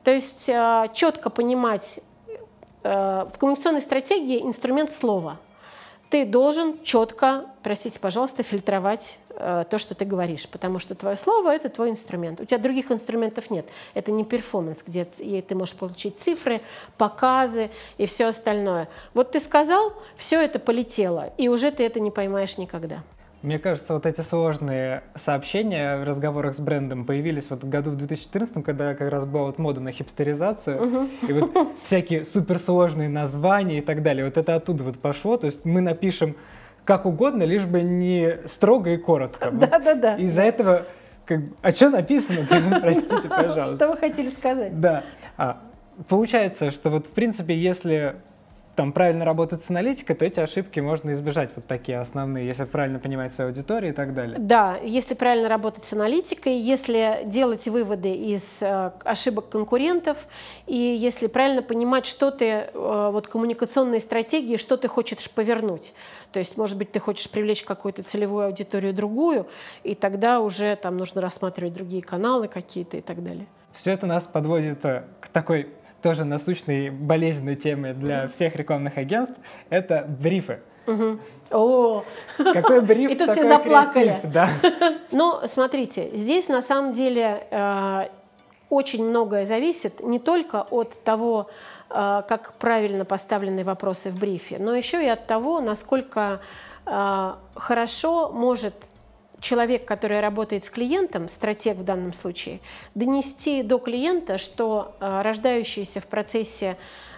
То 0.06 0.12
есть 0.12 0.48
э, 0.48 0.86
четко 0.94 1.30
понимать, 1.30 2.00
э, 2.84 3.26
в 3.34 3.38
коммуникационной 3.38 3.82
стратегии 3.82 4.42
инструмент 4.44 4.94
слова– 4.94 5.40
ты 6.10 6.26
должен 6.26 6.82
четко, 6.84 7.48
простите, 7.64 8.00
пожалуйста, 8.00 8.44
фильтровать 8.44 9.20
то, 9.38 9.78
что 9.78 9.94
ты 9.94 10.04
говоришь, 10.04 10.50
потому 10.50 10.80
что 10.80 10.96
твое 10.96 11.16
слово– 11.16 11.56
это 11.56 11.70
твой 11.70 11.92
инструмент. 11.92 12.42
У 12.42 12.46
тебя 12.46 12.58
других 12.58 12.92
инструментов 12.92 13.52
нет. 13.52 13.68
Это 13.94 14.12
не 14.12 14.26
перформанс, 14.26 14.80
где 14.86 15.06
ты 15.06 15.56
можешь 15.56 15.76
получить 15.76 16.20
цифры, 16.20 16.62
показы 16.98 17.70
и 17.98 18.08
все 18.08 18.26
остальное. 18.26 18.90
Вот 19.14 19.32
ты 19.32 19.40
сказал, 19.40 19.94
все 20.16 20.42
это 20.42 20.58
полетело, 20.58 21.32
и 21.38 21.50
уже 21.50 21.72
ты 21.72 21.86
это 21.86 22.00
не 22.00 22.10
поймаешь 22.10 22.58
никогда. 22.58 23.04
Мне 23.44 23.60
кажется, 23.60 23.94
вот 23.94 24.08
эти 24.08 24.22
сложные 24.22 25.04
сообщения 25.14 25.98
в 25.98 26.04
разговорах 26.04 26.56
с 26.56 26.60
брендом 26.60 27.06
появились 27.06 27.52
вот 27.52 27.64
в 27.64 27.70
году 27.70 27.92
в 27.92 27.96
2014, 27.96 28.66
когда 28.66 28.96
как 28.96 29.12
раз 29.12 29.26
была 29.26 29.44
вот 29.44 29.60
мода 29.60 29.80
на 29.80 29.92
хипстеризацию, 29.92 30.78
uh-huh. 30.80 31.10
и 31.30 31.34
вот 31.34 31.78
всякие 31.84 32.26
суперсложные 32.26 33.10
названия 33.10 33.78
и 33.78 33.82
так 33.82 34.02
далее. 34.02 34.26
Вот 34.26 34.38
это 34.38 34.56
оттуда 34.56 34.84
вот 34.84 34.98
пошло. 34.98 35.38
То 35.38 35.46
есть 35.46 35.66
мы 35.66 35.82
напишем 35.82 36.36
как 36.88 37.06
угодно, 37.06 37.44
лишь 37.44 37.66
бы 37.66 37.82
не 37.82 38.38
строго 38.48 38.92
и 38.92 38.98
коротко. 38.98 39.52
Да-да-да. 39.52 40.16
Из-за 40.16 40.44
этого 40.44 40.86
как, 41.26 41.42
а 41.62 41.72
что 41.72 41.90
написано? 41.90 42.48
Простите, 42.80 43.28
пожалуйста. 43.30 43.76
Что 43.76 43.88
вы 43.90 43.98
хотели 43.98 44.30
сказать? 44.30 44.80
Да. 44.80 45.04
А, 45.36 45.58
получается, 46.08 46.72
что 46.72 46.90
вот 46.90 47.08
в 47.08 47.10
принципе, 47.10 47.54
если 47.58 48.16
там 48.78 48.92
правильно 48.92 49.26
работать 49.26 49.64
с 49.64 49.72
аналитикой, 49.72 50.16
то 50.16 50.24
эти 50.24 50.40
ошибки 50.40 50.80
можно 50.80 51.12
избежать, 51.12 51.50
вот 51.56 51.66
такие 51.66 51.98
основные, 51.98 52.46
если 52.46 52.64
правильно 52.66 53.00
понимать 53.00 53.34
свою 53.34 53.50
аудиторию 53.50 53.92
и 53.92 53.96
так 53.96 54.14
далее. 54.14 54.38
Да, 54.38 54.78
если 54.84 55.16
правильно 55.16 55.50
работать 55.50 55.84
с 55.84 55.94
аналитикой, 55.94 56.60
если 56.60 57.22
делать 57.26 57.68
выводы 57.68 58.14
из 58.14 58.60
э, 58.62 58.92
ошибок 59.04 59.50
конкурентов, 59.50 60.28
и 60.68 60.76
если 60.76 61.26
правильно 61.26 61.64
понимать, 61.64 62.06
что 62.06 62.30
ты, 62.30 62.46
э, 62.46 63.10
вот 63.12 63.28
коммуникационные 63.28 64.00
стратегии, 64.00 64.58
что 64.58 64.78
ты 64.78 64.88
хочешь 64.88 65.28
повернуть. 65.32 65.94
То 66.32 66.38
есть, 66.38 66.56
может 66.56 66.78
быть, 66.78 66.92
ты 66.92 67.00
хочешь 67.00 67.32
привлечь 67.32 67.64
какую-то 67.64 68.04
целевую 68.04 68.46
аудиторию 68.46 68.94
другую, 68.94 69.48
и 69.84 69.96
тогда 69.96 70.40
уже 70.40 70.76
там 70.76 70.98
нужно 70.98 71.20
рассматривать 71.20 71.74
другие 71.74 72.04
каналы 72.04 72.48
какие-то 72.48 72.98
и 72.98 73.02
так 73.02 73.24
далее. 73.24 73.48
Все 73.74 73.92
это 73.92 74.06
нас 74.06 74.28
подводит 74.28 74.86
э, 74.86 75.04
к 75.20 75.30
такой 75.30 75.70
тоже 76.02 76.26
насущной 76.26 76.90
болезненной 76.90 77.56
темой 77.56 77.94
для 77.94 78.24
mm-hmm. 78.24 78.32
всех 78.32 78.56
рекламных 78.56 78.98
агентств, 78.98 79.38
это 79.70 80.06
брифы. 80.08 80.60
Угу. 80.88 81.20
О, 81.52 82.04
какой 82.38 82.82
бриф, 82.82 83.12
и 83.12 83.16
тут 83.16 83.32
все 83.32 83.46
заплакали. 83.46 84.18
Креатив, 84.22 84.32
да. 84.32 84.50
Но 85.12 85.44
смотрите, 85.46 86.10
здесь 86.16 86.48
на 86.48 86.62
самом 86.62 86.94
деле 86.94 87.46
э, 87.52 88.08
очень 88.70 89.04
многое 89.04 89.46
зависит 89.46 90.00
не 90.00 90.20
только 90.20 90.62
от 90.62 91.04
того, 91.04 91.50
э, 91.90 92.24
как 92.28 92.54
правильно 92.54 93.04
поставлены 93.04 93.66
вопросы 93.66 94.12
в 94.12 94.18
брифе, 94.18 94.58
но 94.60 94.74
еще 94.74 95.04
и 95.04 95.10
от 95.10 95.28
того, 95.28 95.60
насколько 95.60 96.40
э, 96.86 97.34
хорошо 97.56 98.30
может 98.30 98.74
человек, 99.40 99.86
который 99.86 100.20
работает 100.20 100.66
с 100.66 100.70
клиентом, 100.70 101.30
стратег 101.30 101.78
в 101.78 101.84
данном 101.84 102.14
случае, 102.14 102.60
донести 102.96 103.64
до 103.64 103.78
клиента, 103.78 104.38
что 104.38 104.96
э, 105.00 105.22
рождающиеся 105.22 106.02
в 106.02 106.08
процессе 106.08 106.78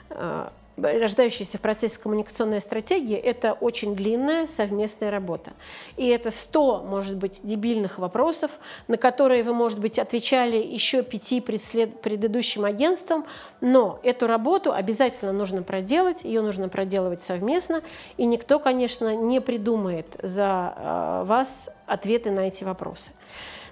э, 0.09 0.49
рождающаяся 0.81 1.57
в 1.57 1.62
процессе 1.62 1.98
коммуникационной 2.00 2.62
стратегии, 2.62 3.15
это 3.15 3.53
очень 3.53 3.95
длинная 3.95 4.48
совместная 4.48 5.12
работа. 5.12 5.51
И 5.98 6.07
это 6.07 6.31
100, 6.31 6.83
может 6.83 7.17
быть, 7.17 7.39
дебильных 7.43 8.00
вопросов, 8.00 8.51
на 8.88 8.98
которые 8.98 9.43
вы, 9.43 9.53
может 9.53 9.79
быть, 9.79 10.00
отвечали 10.00 10.57
еще 10.57 11.03
пяти 11.03 11.41
предслед... 11.41 12.01
предыдущим 12.01 12.65
агентствам, 12.65 13.25
но 13.62 14.00
эту 14.03 14.27
работу 14.27 14.74
обязательно 14.74 15.31
нужно 15.31 15.63
проделать, 15.63 16.24
ее 16.24 16.41
нужно 16.41 16.69
проделывать 16.69 17.24
совместно, 17.24 17.81
и 18.17 18.25
никто, 18.25 18.59
конечно, 18.59 19.15
не 19.15 19.41
придумает 19.41 20.07
за 20.21 20.74
э, 20.75 21.24
вас 21.25 21.69
ответы 21.86 22.31
на 22.31 22.41
эти 22.41 22.63
вопросы. 22.63 23.12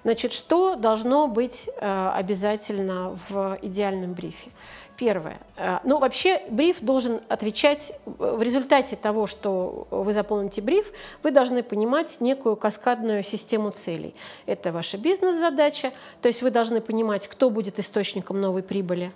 Значит, 0.03 0.31
что 0.31 0.75
должно 0.75 1.27
быть 1.27 1.69
э, 1.75 2.11
обязательно 2.15 3.17
в 3.29 3.59
идеальном 3.61 4.13
брифе? 4.13 4.51
Первое. 4.97 5.37
Э, 5.57 5.77
ну, 5.83 5.99
вообще, 5.99 6.41
бриф 6.49 6.81
должен 6.81 7.21
отвечать 7.29 7.93
в 8.05 8.41
результате 8.41 8.95
того, 8.95 9.27
что 9.27 9.87
вы 9.91 10.11
заполните 10.11 10.59
бриф, 10.59 10.91
вы 11.21 11.29
должны 11.29 11.61
понимать 11.61 12.19
некую 12.19 12.55
каскадную 12.55 13.21
систему 13.21 13.69
целей. 13.69 14.15
Это 14.47 14.71
ваша 14.71 14.97
бизнес-задача, 14.97 15.91
то 16.21 16.27
есть 16.27 16.41
вы 16.41 16.49
должны 16.49 16.81
понимать, 16.81 17.27
кто 17.27 17.51
будет 17.51 17.77
источником 17.77 18.41
новой 18.41 18.63
прибыли. 18.63 19.11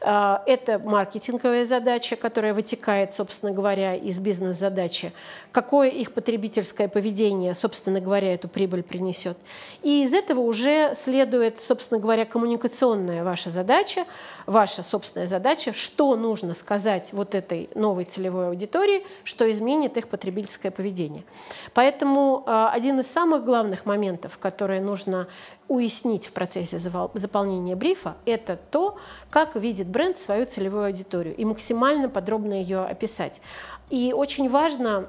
Э, 0.00 0.38
это 0.46 0.78
маркетинговая 0.78 1.66
задача, 1.66 2.16
которая 2.16 2.54
вытекает, 2.54 3.12
собственно 3.12 3.52
говоря, 3.52 3.94
из 3.94 4.18
бизнес-задачи. 4.18 5.12
Какое 5.52 5.90
их 5.90 6.12
потребительское 6.12 6.88
поведение, 6.88 7.54
собственно 7.54 8.00
говоря, 8.00 8.32
эту 8.32 8.48
прибыль 8.48 8.82
принесет. 8.82 9.36
И 9.82 10.02
из 10.04 10.14
этого 10.14 10.40
уже 10.40 10.96
следует, 10.98 11.60
собственно 11.60 12.00
говоря, 12.00 12.24
коммуникационная 12.24 13.22
ваша 13.22 13.50
задача, 13.50 14.06
ваша 14.46 14.82
собственная 14.82 15.25
главная 15.26 15.28
задача, 15.28 15.72
что 15.72 16.16
нужно 16.16 16.54
сказать 16.54 17.12
вот 17.12 17.34
этой 17.34 17.68
новой 17.74 18.04
целевой 18.04 18.48
аудитории, 18.48 19.02
что 19.24 19.44
изменит 19.50 19.96
их 19.96 20.08
потребительское 20.08 20.70
поведение. 20.70 21.24
Поэтому 21.74 22.42
а, 22.46 22.70
один 22.70 23.00
из 23.00 23.06
самых 23.06 23.44
главных 23.44 23.86
моментов, 23.86 24.38
которые 24.38 24.80
нужно 24.80 25.26
уяснить 25.68 26.26
в 26.26 26.32
процессе 26.32 26.78
заполнения 26.78 27.76
брифа, 27.76 28.14
это 28.26 28.56
то, 28.70 28.96
как 29.30 29.56
видит 29.56 29.88
бренд 29.88 30.18
свою 30.18 30.46
целевую 30.46 30.86
аудиторию 30.86 31.36
и 31.36 31.44
максимально 31.44 32.08
подробно 32.08 32.54
ее 32.54 32.84
описать. 32.84 33.40
И 33.90 34.12
очень 34.12 34.48
важно 34.48 35.08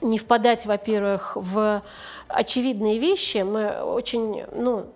не 0.00 0.18
впадать, 0.18 0.66
во-первых, 0.66 1.36
в 1.36 1.82
очевидные 2.28 2.98
вещи. 2.98 3.44
Мы 3.44 3.82
очень, 3.82 4.44
ну, 4.52 4.86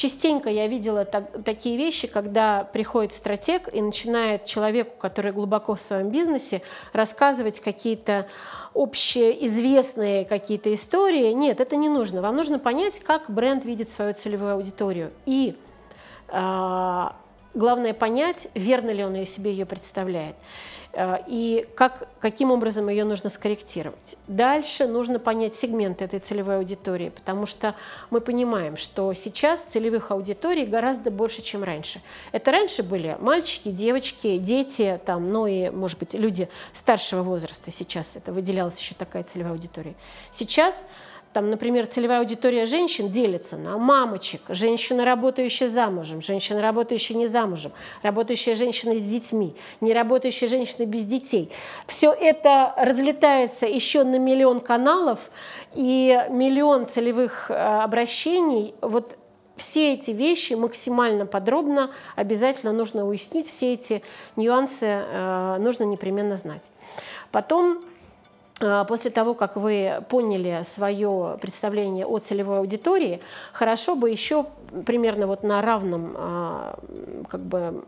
Частенько 0.00 0.48
я 0.48 0.66
видела 0.66 1.04
так, 1.04 1.44
такие 1.44 1.76
вещи, 1.76 2.08
когда 2.08 2.64
приходит 2.64 3.12
стратег 3.12 3.68
и 3.70 3.82
начинает 3.82 4.46
человеку, 4.46 4.94
который 4.98 5.30
глубоко 5.30 5.74
в 5.74 5.80
своем 5.80 6.08
бизнесе, 6.08 6.62
рассказывать 6.94 7.60
какие-то 7.60 8.26
общеизвестные 8.74 10.24
какие-то 10.24 10.72
истории. 10.72 11.30
Нет, 11.32 11.60
это 11.60 11.76
не 11.76 11.90
нужно. 11.90 12.22
Вам 12.22 12.34
нужно 12.34 12.58
понять, 12.58 12.98
как 13.00 13.28
бренд 13.28 13.66
видит 13.66 13.92
свою 13.92 14.14
целевую 14.14 14.54
аудиторию. 14.54 15.10
И 15.26 15.54
э, 16.28 17.08
главное 17.54 17.94
понять, 17.94 18.48
верно 18.54 18.90
ли 18.90 19.04
он 19.04 19.14
ее 19.14 19.26
себе 19.26 19.52
ее 19.52 19.66
представляет. 19.66 20.36
Э, 20.92 21.18
и 21.26 21.68
как, 21.76 22.08
каким 22.20 22.50
образом 22.50 22.88
ее 22.88 23.04
нужно 23.04 23.30
скорректировать. 23.30 24.16
Дальше 24.26 24.86
нужно 24.86 25.18
понять 25.18 25.56
сегмент 25.56 26.02
этой 26.02 26.18
целевой 26.18 26.56
аудитории, 26.56 27.10
потому 27.10 27.46
что 27.46 27.74
мы 28.10 28.20
понимаем, 28.20 28.76
что 28.76 29.12
сейчас 29.14 29.62
целевых 29.62 30.10
аудиторий 30.10 30.66
гораздо 30.66 31.10
больше, 31.10 31.42
чем 31.42 31.62
раньше. 31.62 32.00
Это 32.32 32.50
раньше 32.50 32.82
были 32.82 33.16
мальчики, 33.20 33.70
девочки, 33.70 34.38
дети, 34.38 35.00
там, 35.04 35.32
ну 35.32 35.46
и, 35.46 35.70
может 35.70 35.98
быть, 35.98 36.14
люди 36.14 36.48
старшего 36.72 37.22
возраста. 37.22 37.70
Сейчас 37.70 38.16
это 38.16 38.32
выделялась 38.32 38.78
еще 38.78 38.94
такая 38.94 39.22
целевая 39.22 39.52
аудитория. 39.52 39.94
Сейчас 40.32 40.86
там, 41.32 41.48
например, 41.48 41.86
целевая 41.86 42.20
аудитория 42.20 42.66
женщин 42.66 43.08
делится 43.08 43.56
на 43.56 43.78
мамочек, 43.78 44.40
женщины, 44.48 45.04
работающие 45.04 45.68
замужем, 45.70 46.22
женщины, 46.22 46.60
работающие 46.60 47.16
не 47.16 47.28
замужем, 47.28 47.72
работающие 48.02 48.56
женщины 48.56 48.98
с 48.98 49.02
детьми, 49.02 49.54
не 49.80 49.94
работающие 49.94 50.48
женщины 50.48 50.86
без 50.86 51.04
детей. 51.04 51.52
Все 51.86 52.12
это 52.12 52.74
разлетается 52.76 53.66
еще 53.66 54.02
на 54.02 54.18
миллион 54.18 54.58
каналов 54.60 55.30
и 55.72 56.20
миллион 56.30 56.88
целевых 56.88 57.48
э, 57.50 57.54
обращений. 57.54 58.74
Вот 58.80 59.16
все 59.56 59.94
эти 59.94 60.10
вещи 60.10 60.54
максимально 60.54 61.26
подробно 61.26 61.90
обязательно 62.16 62.72
нужно 62.72 63.06
уяснить, 63.06 63.46
все 63.46 63.74
эти 63.74 64.02
нюансы 64.34 64.86
э, 64.86 65.56
нужно 65.60 65.84
непременно 65.84 66.36
знать. 66.36 66.62
Потом 67.30 67.84
после 68.88 69.10
того, 69.10 69.34
как 69.34 69.56
вы 69.56 70.04
поняли 70.08 70.62
свое 70.64 71.38
представление 71.40 72.06
о 72.06 72.18
целевой 72.18 72.58
аудитории, 72.58 73.20
хорошо 73.52 73.96
бы 73.96 74.10
еще 74.10 74.46
примерно 74.84 75.26
вот 75.26 75.42
на 75.42 75.62
равном 75.62 76.14
а, 76.16 76.78
как 77.28 77.40
бы 77.40 77.84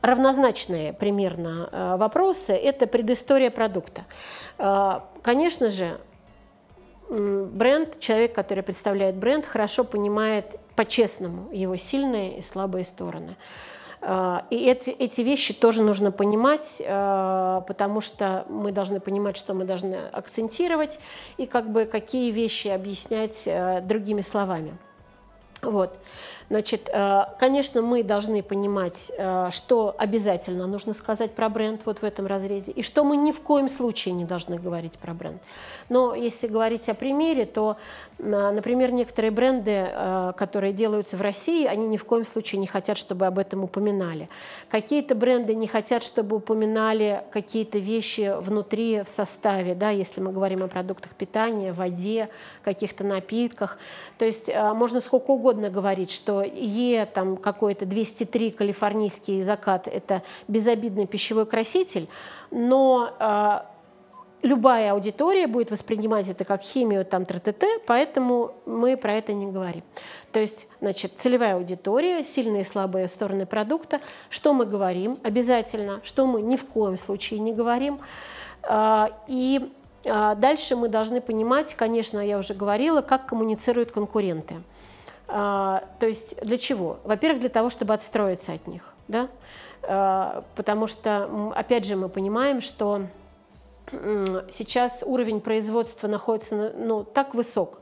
равнозначные 0.00 0.92
примерно 0.92 1.68
а, 1.72 1.96
вопросы– 1.96 2.52
это 2.52 2.86
предыстория 2.86 3.50
продукта. 3.50 4.04
Конечно 5.22 5.70
же, 5.70 5.98
бренд, 7.08 7.98
человек, 7.98 8.32
который 8.32 8.62
представляет 8.62 9.16
бренд, 9.16 9.44
хорошо 9.44 9.82
понимает 9.82 10.46
по-честному 10.76 11.50
его 11.52 11.76
сильные 11.76 12.38
и 12.38 12.40
слабые 12.42 12.84
стороны. 12.84 13.36
А, 14.06 14.44
и 14.50 14.66
эти, 14.66 14.90
эти 14.90 15.22
вещи 15.22 15.54
тоже 15.54 15.82
нужно 15.82 16.12
понимать, 16.12 16.82
а, 16.86 17.62
потому 17.62 18.02
что 18.02 18.44
мы 18.50 18.70
должны 18.70 19.00
понимать, 19.00 19.36
что 19.38 19.54
мы 19.54 19.64
должны 19.64 19.96
акцентировать 20.12 20.98
и 21.38 21.46
как 21.46 21.70
бы 21.70 21.86
какие 21.86 22.30
вещи 22.30 22.68
объяснять 22.68 23.48
а, 23.48 23.80
другими 23.80 24.20
словами. 24.20 24.76
Вот. 25.62 25.96
Значит, 26.50 26.90
конечно, 27.38 27.82
мы 27.82 28.02
должны 28.02 28.42
понимать, 28.42 29.10
что 29.50 29.94
обязательно 29.98 30.66
нужно 30.66 30.94
сказать 30.94 31.32
про 31.32 31.48
бренд 31.48 31.82
вот 31.84 32.00
в 32.00 32.04
этом 32.04 32.26
разрезе, 32.26 32.72
и 32.72 32.82
что 32.82 33.04
мы 33.04 33.16
ни 33.16 33.32
в 33.32 33.40
коем 33.40 33.68
случае 33.68 34.14
не 34.14 34.24
должны 34.24 34.58
говорить 34.58 34.98
про 34.98 35.14
бренд. 35.14 35.40
Но 35.88 36.14
если 36.14 36.46
говорить 36.46 36.88
о 36.88 36.94
примере, 36.94 37.44
то, 37.44 37.76
например, 38.18 38.92
некоторые 38.92 39.30
бренды, 39.30 39.88
э, 39.88 40.32
которые 40.36 40.72
делаются 40.72 41.16
в 41.16 41.20
России, 41.20 41.66
они 41.66 41.86
ни 41.86 41.96
в 41.96 42.04
коем 42.04 42.24
случае 42.24 42.60
не 42.60 42.66
хотят, 42.66 42.96
чтобы 42.96 43.26
об 43.26 43.38
этом 43.38 43.64
упоминали. 43.64 44.28
Какие-то 44.70 45.14
бренды 45.14 45.54
не 45.54 45.66
хотят, 45.66 46.02
чтобы 46.02 46.36
упоминали 46.36 47.24
какие-то 47.30 47.78
вещи 47.78 48.34
внутри, 48.40 49.02
в 49.02 49.08
составе, 49.08 49.74
да, 49.74 49.90
если 49.90 50.20
мы 50.20 50.32
говорим 50.32 50.62
о 50.62 50.68
продуктах 50.68 51.12
питания, 51.12 51.72
воде, 51.72 52.28
каких-то 52.62 53.04
напитках. 53.04 53.78
То 54.18 54.24
есть 54.24 54.48
э, 54.48 54.72
можно 54.72 55.00
сколько 55.00 55.32
угодно 55.32 55.68
говорить, 55.68 56.10
что 56.10 56.33
Е 56.42 57.06
там 57.06 57.36
какой-то 57.36 57.86
203 57.86 58.50
калифорнийский 58.50 59.42
закат– 59.42 59.86
это 59.92 60.22
безобидный 60.48 61.06
пищевой 61.06 61.46
краситель, 61.46 62.08
но 62.50 63.10
э, 63.18 63.60
любая 64.44 64.92
аудитория 64.92 65.46
будет 65.46 65.70
воспринимать 65.70 66.28
это 66.28 66.44
как 66.44 66.62
химию, 66.62 67.04
там, 67.04 67.24
ТТТ, 67.24 67.64
поэтому 67.86 68.54
мы 68.66 68.96
про 68.96 69.14
это 69.14 69.32
не 69.32 69.46
говорим. 69.46 69.82
То 70.32 70.40
есть, 70.40 70.68
значит, 70.80 71.12
целевая 71.18 71.56
аудитория, 71.56 72.24
сильные 72.24 72.62
и 72.62 72.64
слабые 72.64 73.08
стороны 73.08 73.46
продукта, 73.46 74.00
что 74.28 74.52
мы 74.52 74.66
говорим 74.66 75.18
обязательно, 75.22 76.00
что 76.04 76.26
мы 76.26 76.42
ни 76.42 76.56
в 76.56 76.66
коем 76.66 76.98
случае 76.98 77.40
не 77.40 77.52
говорим. 77.52 78.00
А, 78.62 79.10
и 79.26 79.72
а, 80.06 80.34
дальше 80.34 80.76
мы 80.76 80.88
должны 80.88 81.20
понимать, 81.20 81.74
конечно, 81.74 82.20
я 82.20 82.38
уже 82.38 82.54
говорила, 82.54 83.00
как 83.00 83.26
коммуницируют 83.26 83.92
конкуренты. 83.92 84.56
А, 85.26 85.84
то 86.00 86.06
есть 86.06 86.40
для 86.42 86.58
чего? 86.58 86.98
Во-первых, 87.04 87.40
для 87.40 87.48
того, 87.48 87.70
чтобы 87.70 87.94
отстроиться 87.94 88.52
от 88.52 88.66
них. 88.66 88.94
Да? 89.08 89.28
Потому 90.54 90.86
что, 90.86 91.52
опять 91.54 91.84
же, 91.84 91.96
мы 91.96 92.08
понимаем, 92.08 92.60
что 92.62 93.02
сейчас 94.50 95.02
уровень 95.04 95.40
производства 95.40 96.08
находится 96.08 96.72
ну, 96.76 97.04
так 97.04 97.34
высок, 97.34 97.80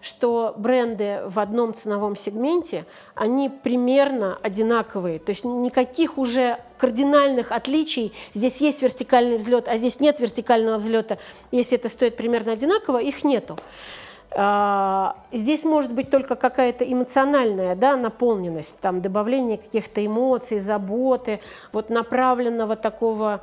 что 0.00 0.54
бренды 0.56 1.20
в 1.26 1.38
одном 1.38 1.74
ценовом 1.74 2.16
сегменте, 2.16 2.86
они 3.14 3.50
примерно 3.50 4.38
одинаковые. 4.42 5.18
То 5.18 5.30
есть 5.30 5.44
никаких 5.44 6.16
уже 6.16 6.58
кардинальных 6.78 7.52
отличий. 7.52 8.14
Здесь 8.34 8.60
есть 8.62 8.80
вертикальный 8.80 9.36
взлет, 9.36 9.68
а 9.68 9.76
здесь 9.76 10.00
нет 10.00 10.20
вертикального 10.20 10.78
взлета. 10.78 11.18
Если 11.50 11.76
это 11.76 11.88
стоит 11.88 12.16
примерно 12.16 12.52
одинаково, 12.52 13.02
их 13.02 13.22
нету. 13.22 13.56
А, 14.36 15.16
здесь 15.32 15.64
может 15.64 15.92
быть 15.92 16.10
только 16.10 16.34
какая-то 16.34 16.84
эмоциональная 16.84 17.76
да, 17.76 17.96
наполненность, 17.96 18.80
там, 18.80 19.00
добавление 19.00 19.58
каких-то 19.58 20.04
эмоций, 20.04 20.58
заботы, 20.58 21.40
вот 21.72 21.88
направленного 21.88 22.74
такого 22.74 23.42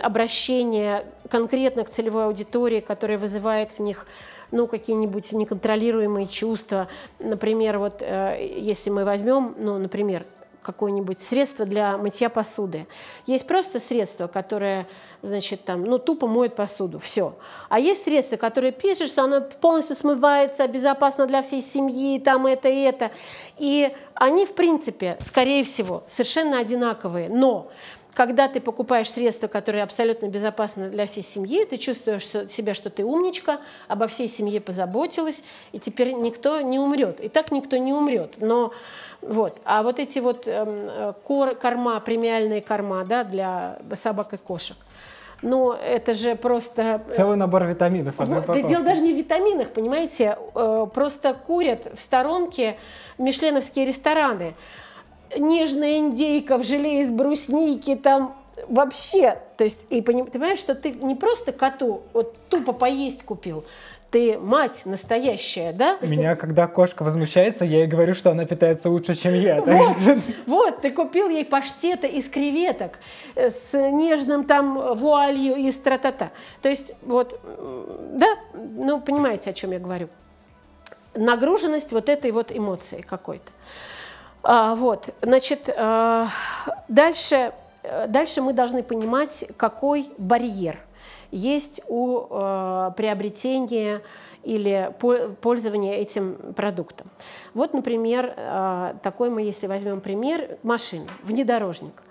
обращение 0.00 1.04
конкретно 1.28 1.84
к 1.84 1.90
целевой 1.90 2.26
аудитории, 2.26 2.80
которая 2.80 3.18
вызывает 3.18 3.72
в 3.72 3.80
них 3.80 4.06
ну, 4.50 4.66
какие-нибудь 4.66 5.32
неконтролируемые 5.32 6.28
чувства. 6.28 6.88
Например, 7.18 7.78
вот 7.78 8.00
э, 8.00 8.36
если 8.56 8.90
мы 8.90 9.04
возьмем, 9.04 9.54
ну, 9.58 9.78
например, 9.78 10.26
какое-нибудь 10.64 11.20
средство 11.20 11.64
для 11.64 11.96
мытья 11.96 12.28
посуды. 12.28 12.86
Есть 13.26 13.46
просто 13.46 13.78
средство, 13.78 14.26
которое, 14.26 14.88
значит, 15.22 15.64
там, 15.64 15.84
ну, 15.84 15.98
тупо 15.98 16.26
моет 16.26 16.56
посуду, 16.56 16.98
все. 16.98 17.34
А 17.68 17.78
есть 17.78 18.04
средство, 18.04 18.36
которое 18.36 18.72
пишет, 18.72 19.08
что 19.08 19.22
оно 19.22 19.42
полностью 19.42 19.94
смывается, 19.94 20.66
безопасно 20.66 21.26
для 21.26 21.42
всей 21.42 21.62
семьи, 21.62 22.18
там 22.18 22.46
это 22.46 22.68
и 22.68 22.80
это. 22.80 23.12
И 23.58 23.94
они, 24.14 24.46
в 24.46 24.54
принципе, 24.54 25.16
скорее 25.20 25.62
всего, 25.64 26.02
совершенно 26.08 26.58
одинаковые. 26.58 27.28
Но 27.28 27.70
когда 28.14 28.48
ты 28.48 28.60
покупаешь 28.60 29.10
средства, 29.10 29.48
которые 29.48 29.82
абсолютно 29.82 30.26
безопасны 30.26 30.88
для 30.88 31.06
всей 31.06 31.22
семьи, 31.22 31.64
ты 31.64 31.76
чувствуешь 31.76 32.26
себя, 32.26 32.74
что 32.74 32.88
ты 32.88 33.04
умничка, 33.04 33.58
обо 33.88 34.06
всей 34.06 34.28
семье 34.28 34.60
позаботилась, 34.60 35.42
и 35.72 35.78
теперь 35.78 36.12
никто 36.12 36.60
не 36.60 36.78
умрет. 36.78 37.20
И 37.20 37.28
так 37.28 37.50
никто 37.50 37.76
не 37.76 37.92
умрет. 37.92 38.34
Но 38.38 38.72
вот. 39.20 39.60
А 39.64 39.82
вот 39.82 39.98
эти 39.98 40.20
вот 40.20 40.46
эм, 40.46 41.14
кор, 41.24 41.54
корма, 41.56 41.98
премиальные 42.00 42.62
корма 42.62 43.04
да, 43.04 43.24
для 43.24 43.78
собак 43.94 44.34
и 44.34 44.36
кошек, 44.36 44.76
ну, 45.42 45.72
это 45.72 46.14
же 46.14 46.36
просто... 46.36 47.02
Э, 47.06 47.14
Целый 47.14 47.36
набор 47.36 47.64
витаминов. 47.66 48.14
Вот, 48.18 48.46
да 48.46 48.62
дело 48.62 48.82
даже 48.82 49.02
не 49.02 49.12
в 49.12 49.16
витаминах, 49.16 49.70
понимаете? 49.70 50.38
Э, 50.54 50.86
просто 50.92 51.34
курят 51.34 51.86
в 51.94 52.00
сторонке 52.00 52.78
мишленовские 53.18 53.86
рестораны 53.86 54.54
нежная 55.36 55.98
индейка 55.98 56.58
в 56.58 56.64
желе 56.64 57.00
из 57.00 57.10
брусники, 57.10 57.94
там 57.96 58.36
вообще, 58.68 59.38
то 59.56 59.64
есть, 59.64 59.84
и 59.90 60.00
понимаешь, 60.00 60.58
что 60.58 60.74
ты 60.74 60.92
не 60.92 61.14
просто 61.14 61.52
коту 61.52 62.02
вот 62.12 62.36
тупо 62.48 62.72
поесть 62.72 63.22
купил, 63.24 63.64
ты 64.14 64.38
мать 64.38 64.82
настоящая, 64.84 65.72
да? 65.72 65.98
Меня, 66.00 66.36
когда 66.36 66.68
кошка 66.68 67.02
возмущается, 67.02 67.64
я 67.64 67.78
ей 67.78 67.88
говорю, 67.88 68.14
что 68.14 68.30
она 68.30 68.44
питается 68.44 68.88
лучше, 68.88 69.16
чем 69.16 69.34
я. 69.34 69.60
Вот, 69.60 70.00
что... 70.00 70.18
вот 70.46 70.82
ты 70.82 70.92
купил 70.92 71.28
ей 71.28 71.44
паштета 71.44 72.06
из 72.06 72.28
креветок 72.28 73.00
э, 73.34 73.50
с 73.50 73.72
нежным 73.72 74.44
там 74.44 74.94
вуалью 74.94 75.56
из 75.56 75.74
тра-та-та. 75.74 76.30
То 76.62 76.68
есть 76.68 76.94
вот, 77.02 77.40
да, 78.12 78.36
ну 78.54 79.00
понимаете, 79.00 79.50
о 79.50 79.52
чем 79.52 79.72
я 79.72 79.80
говорю. 79.80 80.08
Нагруженность 81.16 81.90
вот 81.90 82.08
этой 82.08 82.30
вот 82.30 82.52
эмоции 82.56 83.00
какой-то. 83.00 83.50
А, 84.44 84.74
вот, 84.74 85.08
значит, 85.22 85.70
а, 85.74 86.28
дальше, 86.88 87.52
дальше 88.08 88.42
мы 88.42 88.52
должны 88.52 88.82
понимать, 88.82 89.46
какой 89.56 90.06
барьер 90.18 90.78
есть 91.30 91.80
у 91.88 92.26
а, 92.28 92.90
приобретения 92.90 94.02
или 94.42 94.92
пользования 95.40 95.94
этим 95.94 96.36
продуктом. 96.54 97.06
Вот, 97.54 97.72
например, 97.72 98.36
такой 99.02 99.30
мы, 99.30 99.40
если 99.40 99.66
возьмем 99.66 100.02
пример, 100.02 100.58
машина, 100.62 101.08
внедорожник. 101.22 102.02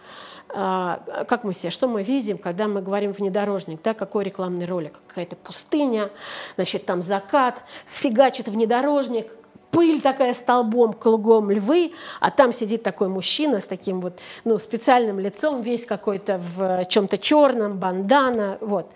Как 0.48 1.44
мы 1.44 1.54
себе, 1.54 1.70
что 1.70 1.88
мы 1.88 2.02
видим, 2.02 2.40
когда 2.40 2.68
мы 2.68 2.82
говорим 2.82 3.12
внедорожник, 3.12 3.84
да, 3.84 3.94
какой 3.94 4.24
рекламный 4.24 4.66
ролик, 4.66 5.00
какая-то 5.08 5.36
пустыня, 5.36 6.10
значит, 6.56 6.88
там 6.88 7.04
закат, 7.04 7.62
фигачит 7.92 8.48
внедорожник, 8.48 9.28
пыль 9.74 10.02
такая 10.02 10.34
столбом, 10.36 10.94
кругом 10.94 11.52
львы, 11.52 11.92
а 12.22 12.32
там 12.32 12.54
сидит 12.54 12.84
такой 12.84 13.10
мужчина 13.10 13.60
с 13.60 13.66
таким 13.68 14.00
вот 14.00 14.20
ну, 14.46 14.58
специальным 14.58 15.20
лицом, 15.20 15.62
весь 15.62 15.86
какой-то 15.86 16.40
в 16.56 16.86
чем-то 16.86 17.18
черном, 17.18 17.78
бандана, 17.80 18.58
вот. 18.62 18.92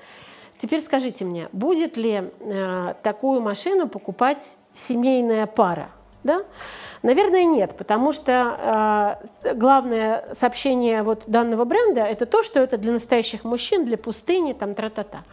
Теперь 0.60 0.82
скажите 0.82 1.26
мне, 1.26 1.50
будет 1.52 1.98
ли 1.98 2.24
э, 2.40 2.94
такую 3.04 3.42
машину 3.42 3.88
покупать 3.88 4.58
семейная 4.74 5.46
пара? 5.46 5.90
Да? 6.24 6.42
Наверное, 7.04 7.46
нет, 7.46 7.76
потому 7.78 8.12
что 8.12 9.20
э, 9.44 9.54
главное 9.54 10.26
сообщение 10.34 11.04
вот 11.04 11.24
данного 11.28 11.64
бренда 11.64 12.02
это 12.02 12.26
то, 12.26 12.44
что 12.44 12.60
это 12.60 12.78
для 12.78 12.92
настоящих 12.92 13.44
мужчин, 13.44 13.86
для 13.86 13.98
пустыни, 13.98 14.54
там 14.54 14.74
тра-та-та. 14.74 15.24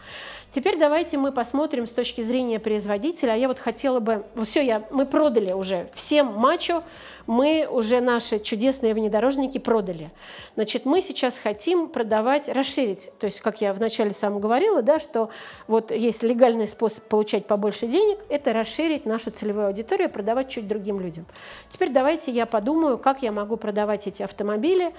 Теперь 0.55 0.77
давайте 0.77 1.17
мы 1.17 1.33
посмотрим 1.33 1.85
с 1.85 1.91
точки 1.91 2.21
зрения 2.21 2.61
производителя. 2.61 3.33
А 3.33 3.35
я 3.35 3.49
вот 3.49 3.59
хотела 3.59 3.99
бы... 3.99 4.25
Все, 4.41 4.61
я, 4.61 4.83
мы 4.89 5.05
продали 5.05 5.51
уже 5.51 5.89
всем 5.93 6.27
мачо, 6.27 6.81
мы 7.27 7.67
уже 7.69 7.99
наши 7.99 8.39
чудесные 8.39 8.93
внедорожники 8.93 9.57
продали. 9.57 10.11
Значит, 10.55 10.85
мы 10.85 11.01
сейчас 11.01 11.39
хотим 11.39 11.89
продавать, 11.89 12.47
расширить. 12.47 13.11
То 13.19 13.25
есть, 13.25 13.41
как 13.41 13.59
я 13.59 13.73
вначале 13.73 14.13
сам 14.13 14.39
говорила, 14.39 14.81
да, 14.81 14.97
что 14.97 15.29
вот 15.67 15.91
есть 15.91 16.23
легальный 16.23 16.69
способ 16.69 17.03
получать 17.03 17.47
побольше 17.47 17.87
денег, 17.87 18.19
это 18.29 18.53
расширить 18.53 19.05
нашу 19.05 19.31
целевую 19.31 19.67
аудиторию, 19.67 20.09
продавать 20.09 20.47
чуть 20.47 20.69
другим 20.69 21.01
людям. 21.01 21.25
Теперь 21.67 21.89
давайте 21.89 22.31
я 22.31 22.45
подумаю, 22.45 22.97
как 22.97 23.23
я 23.23 23.33
могу 23.33 23.57
продавать 23.57 24.07
эти 24.07 24.23
автомобили 24.23 24.93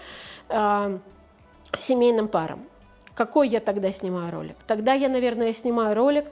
э, 0.50 0.98
семейным 1.78 2.28
парам. 2.28 2.66
Какой 3.16 3.48
я 3.48 3.60
тогда 3.60 3.90
снимаю 3.90 4.30
ролик? 4.30 4.56
Тогда 4.66 4.92
я, 4.92 5.08
наверное, 5.08 5.54
снимаю 5.54 5.96
ролик 5.96 6.26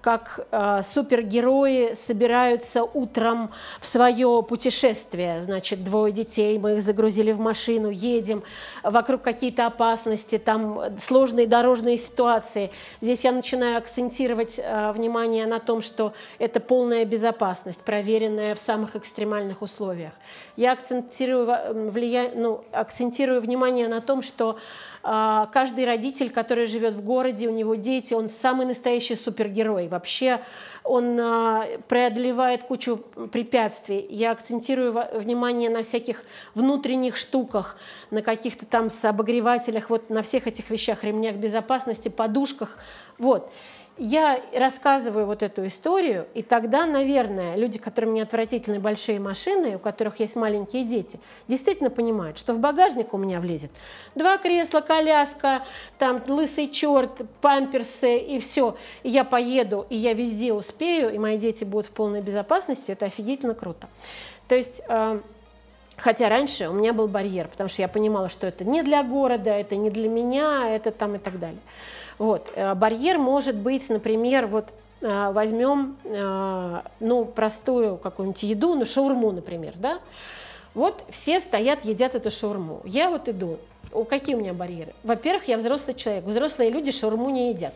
как 0.00 0.46
э, 0.50 0.82
супергерои 0.90 1.94
собираются 1.94 2.84
утром 2.84 3.50
в 3.80 3.86
свое 3.86 4.42
путешествие. 4.48 5.42
Значит, 5.42 5.84
двое 5.84 6.12
детей, 6.12 6.58
мы 6.58 6.74
их 6.74 6.82
загрузили 6.82 7.32
в 7.32 7.40
машину, 7.40 7.90
едем, 7.90 8.42
вокруг 8.82 9.22
какие-то 9.22 9.66
опасности, 9.66 10.38
там 10.38 10.98
сложные 10.98 11.46
дорожные 11.46 11.98
ситуации. 11.98 12.70
Здесь 13.00 13.24
я 13.24 13.32
начинаю 13.32 13.78
акцентировать 13.78 14.58
э, 14.58 14.92
внимание 14.92 15.46
на 15.46 15.60
том, 15.60 15.82
что 15.82 16.14
это 16.38 16.60
полная 16.60 17.04
безопасность, 17.04 17.80
проверенная 17.82 18.54
в 18.54 18.58
самых 18.58 18.96
экстремальных 18.96 19.60
условиях. 19.62 20.14
Я 20.56 20.72
акцентирую, 20.72 21.90
влия... 21.90 22.30
ну, 22.34 22.64
акцентирую 22.72 23.40
внимание 23.40 23.88
на 23.88 24.00
том, 24.00 24.22
что 24.22 24.56
э, 24.56 24.89
каждый 25.02 25.86
родитель, 25.86 26.30
который 26.30 26.66
живет 26.66 26.94
в 26.94 27.02
городе, 27.02 27.48
у 27.48 27.52
него 27.52 27.74
дети, 27.74 28.14
он 28.14 28.28
самый 28.28 28.66
настоящий 28.66 29.14
супергерой 29.14 29.88
вообще 29.88 30.40
он 30.82 31.18
а, 31.20 31.66
преодолевает 31.88 32.64
кучу 32.64 32.96
препятствий. 33.32 34.06
Я 34.08 34.32
акцентирую 34.32 34.92
внимание 35.14 35.70
на 35.70 35.82
всяких 35.82 36.24
внутренних 36.54 37.16
штуках, 37.16 37.76
на 38.10 38.22
каких-то 38.22 38.66
там 38.66 38.88
обогревателях, 39.02 39.90
вот 39.90 40.10
на 40.10 40.22
всех 40.22 40.46
этих 40.46 40.70
вещах, 40.70 41.04
ремнях 41.04 41.36
безопасности, 41.36 42.08
подушках. 42.08 42.78
Вот 43.18 43.52
я 43.98 44.40
рассказываю 44.54 45.26
вот 45.26 45.42
эту 45.42 45.66
историю, 45.66 46.26
и 46.34 46.42
тогда, 46.42 46.86
наверное, 46.86 47.56
люди, 47.56 47.78
которым 47.78 48.14
не 48.14 48.20
отвратительны 48.20 48.80
большие 48.80 49.20
машины, 49.20 49.76
у 49.76 49.78
которых 49.78 50.20
есть 50.20 50.36
маленькие 50.36 50.84
дети, 50.84 51.20
действительно 51.48 51.90
понимают, 51.90 52.38
что 52.38 52.54
в 52.54 52.58
багажник 52.58 53.12
у 53.12 53.18
меня 53.18 53.40
влезет 53.40 53.70
два 54.14 54.38
кресла, 54.38 54.80
коляска, 54.80 55.62
там 55.98 56.22
лысый 56.26 56.68
черт, 56.70 57.10
памперсы 57.40 58.18
и 58.18 58.38
все. 58.38 58.76
И 59.02 59.10
я 59.10 59.24
поеду, 59.24 59.86
и 59.90 59.96
я 59.96 60.14
везде 60.14 60.52
успею, 60.52 61.12
и 61.12 61.18
мои 61.18 61.36
дети 61.36 61.64
будут 61.64 61.86
в 61.86 61.90
полной 61.90 62.22
безопасности. 62.22 62.92
Это 62.92 63.06
офигительно 63.06 63.54
круто. 63.54 63.88
То 64.48 64.54
есть... 64.54 64.82
Э, 64.88 65.20
хотя 65.96 66.30
раньше 66.30 66.68
у 66.68 66.72
меня 66.72 66.92
был 66.92 67.08
барьер, 67.08 67.48
потому 67.48 67.68
что 67.68 67.82
я 67.82 67.88
понимала, 67.88 68.30
что 68.30 68.46
это 68.46 68.64
не 68.64 68.82
для 68.82 69.02
города, 69.02 69.50
это 69.50 69.76
не 69.76 69.90
для 69.90 70.08
меня, 70.08 70.68
это 70.68 70.90
там 70.90 71.16
и 71.16 71.18
так 71.18 71.38
далее. 71.38 71.60
Вот. 72.20 72.52
Э, 72.54 72.74
барьер 72.74 73.16
может 73.16 73.56
быть, 73.56 73.88
например, 73.88 74.46
вот 74.46 74.66
э, 75.00 75.30
возьмем 75.32 75.96
э, 76.04 76.80
ну, 77.00 77.24
простую 77.24 77.96
какую-нибудь 77.96 78.42
еду, 78.42 78.74
ну, 78.74 78.84
шаурму, 78.84 79.32
например, 79.32 79.72
да? 79.76 80.00
Вот 80.74 81.02
все 81.08 81.40
стоят, 81.40 81.82
едят 81.86 82.14
эту 82.14 82.30
шаурму. 82.30 82.82
Я 82.84 83.08
вот 83.08 83.30
иду. 83.30 83.56
У 83.90 84.04
какие 84.04 84.34
у 84.34 84.38
меня 84.38 84.52
барьеры? 84.52 84.92
Во-первых, 85.02 85.48
я 85.48 85.56
взрослый 85.56 85.96
человек. 85.96 86.24
Взрослые 86.24 86.68
люди 86.68 86.92
шаурму 86.92 87.30
не 87.30 87.48
едят. 87.54 87.72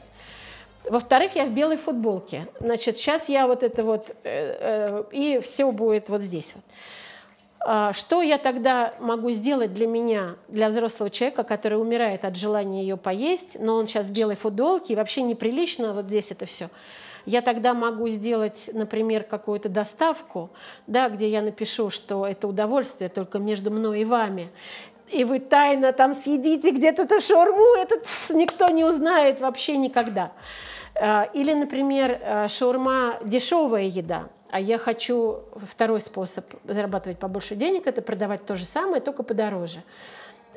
Во-вторых, 0.85 1.37
я 1.37 1.46
в 1.46 1.50
белой 1.50 1.78
футболке. 1.78 2.46
Значит, 2.61 2.98
сейчас 2.98 3.30
я 3.30 3.46
вот 3.46 3.62
это 3.62 3.83
вот, 3.83 4.11
э, 4.24 4.57
э, 4.61 5.04
и 5.11 5.40
все 5.40 5.72
будет 5.72 6.11
вот 6.11 6.20
здесь 6.20 6.52
вот. 6.54 6.64
А, 7.66 7.94
что 7.94 8.20
я 8.20 8.37
тогда 8.37 8.92
могу 9.00 9.31
сделать 9.31 9.72
для 9.72 9.87
меня, 9.87 10.37
для 10.48 10.68
взрослого 10.68 11.09
человека, 11.09 11.44
который 11.44 11.81
умирает 11.81 12.27
от 12.27 12.37
желания 12.37 12.83
ее 12.83 12.98
поесть, 12.98 13.57
но 13.59 13.77
он 13.77 13.87
сейчас 13.87 14.07
в 14.07 14.12
белой 14.12 14.37
футболке, 14.37 14.92
и 14.92 14.96
вообще 14.96 15.22
неприлично 15.22 15.94
вот 15.94 16.07
здесь 16.07 16.31
это 16.31 16.44
все. 16.44 16.68
Я 17.24 17.40
тогда 17.40 17.72
могу 17.72 18.09
сделать, 18.09 18.68
например, 18.74 19.22
какую-то 19.24 19.70
доставку, 19.70 20.50
да, 20.87 21.09
где 21.09 21.27
я 21.27 21.40
напишу, 21.40 21.88
что 21.88 22.27
это 22.27 22.48
удовольствие 22.48 23.09
только 23.09 23.38
между 23.38 23.70
мной 23.70 24.03
и 24.03 24.05
вами. 24.05 24.50
И 25.09 25.24
вы 25.24 25.40
тайно 25.40 25.92
там 25.92 26.12
съедите 26.12 26.70
где-то 26.70 27.05
эту 27.05 27.22
шаурму, 27.22 27.77
этот 27.77 28.07
никто 28.35 28.68
не 28.68 28.85
узнает 28.85 29.40
вообще 29.40 29.79
никогда. 29.79 30.33
А, 30.96 31.31
или, 31.33 31.55
например, 31.55 32.20
а, 32.22 32.48
шаурма– 32.48 33.14
дешевая 33.24 33.85
еда 33.85 34.29
а 34.55 34.61
я 34.61 34.79
хочу 34.79 35.40
второй 35.57 36.01
способ 36.01 36.45
зарабатывать 36.64 37.19
побольше 37.19 37.57
денег, 37.57 37.88
это 37.88 38.03
продавать 38.03 38.47
то 38.47 38.55
же 38.55 38.64
самое, 38.64 39.03
только 39.03 39.25
подороже. 39.25 39.81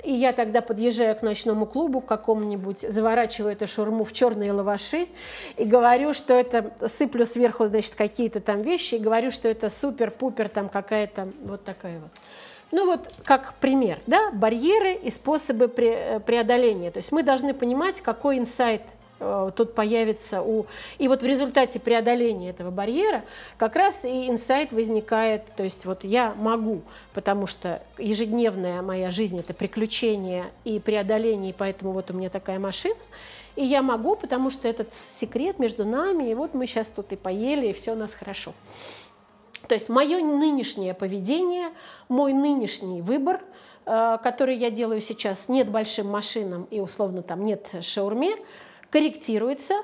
И 0.04 0.14
я 0.14 0.34
тогда 0.34 0.62
подъезжаю 0.62 1.16
к 1.16 1.24
ночному 1.24 1.66
клубу, 1.66 2.00
какому-нибудь, 2.00 2.82
заворачиваю 2.82 3.54
эту 3.54 3.66
шурму 3.66 4.04
в 4.04 4.14
черные 4.14 4.52
лаваши 4.52 5.08
и 5.56 5.64
говорю, 5.64 6.14
что 6.14 6.36
это, 6.36 6.72
сыплю 6.88 7.26
сверху, 7.26 7.66
значит, 7.66 7.96
какие-то 7.96 8.40
там 8.40 8.60
вещи, 8.60 8.94
и 8.94 9.00
говорю, 9.00 9.32
что 9.32 9.48
это 9.48 9.68
супер-пупер, 9.72 10.50
там 10.50 10.70
какая-то 10.70 11.30
вот 11.42 11.64
такая 11.64 12.00
вот. 12.00 12.12
Ну 12.70 12.86
вот 12.86 13.12
как 13.26 13.56
пример, 13.56 14.00
да, 14.06 14.30
барьеры 14.30 14.94
и 14.94 15.10
способы 15.10 15.70
преодоления. 15.70 16.92
То 16.92 16.98
есть 16.98 17.12
мы 17.12 17.24
должны 17.24 17.56
понимать, 17.56 18.02
какой 18.02 18.38
инсайт 18.38 18.84
Э, 19.20 19.52
тут 19.56 19.74
появится 19.74 20.42
у... 20.42 20.66
И 20.98 21.08
вот 21.08 21.22
в 21.22 21.26
результате 21.26 21.80
преодоления 21.80 22.50
этого 22.50 22.72
барьера 22.72 23.24
как 23.58 23.76
раз 23.76 24.06
и 24.06 24.30
инсайт 24.30 24.72
возникает, 24.72 25.44
то 25.56 25.64
есть 25.64 25.86
вот 25.86 26.04
я 26.04 26.34
могу, 26.36 26.82
потому 27.14 27.48
что 27.48 27.82
ежедневная 27.98 28.82
моя 28.82 29.10
жизнь– 29.10 29.40
это 29.40 29.54
приключение 29.54 30.46
и 30.64 30.80
преодоление, 30.80 31.52
и 31.52 31.56
поэтому 31.58 31.92
вот 31.92 32.12
у 32.12 32.14
меня 32.14 32.30
такая 32.30 32.60
машина, 32.60 32.96
и 33.56 33.64
я 33.64 33.82
могу, 33.82 34.16
потому 34.16 34.52
что 34.52 34.68
этот 34.68 34.94
секрет 35.20 35.58
между 35.58 35.84
нами, 35.84 36.30
и 36.30 36.36
вот 36.36 36.54
мы 36.54 36.68
сейчас 36.68 36.88
тут 36.88 37.12
и 37.12 37.16
поели, 37.16 37.68
и 37.68 37.74
все 37.74 37.94
у 37.94 37.96
нас 37.96 38.14
хорошо. 38.14 38.54
То 39.68 39.74
есть 39.74 39.90
мое 39.90 40.20
нынешнее 40.20 40.94
поведение, 40.94 41.70
мой 42.08 42.34
нынешний 42.34 43.02
выбор, 43.02 43.42
э, 43.86 44.18
который 44.24 44.56
я 44.56 44.70
делаю 44.70 45.02
сейчас, 45.02 45.50
нет 45.50 45.70
большим 45.70 46.08
машинам 46.08 46.68
и 46.70 46.80
условно 46.80 47.24
там 47.24 47.44
нет 47.44 47.68
шаурме– 47.82 48.36
корректируется, 48.90 49.84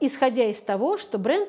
исходя 0.00 0.48
из 0.48 0.60
того, 0.60 0.98
что 0.98 1.18
бренд 1.18 1.48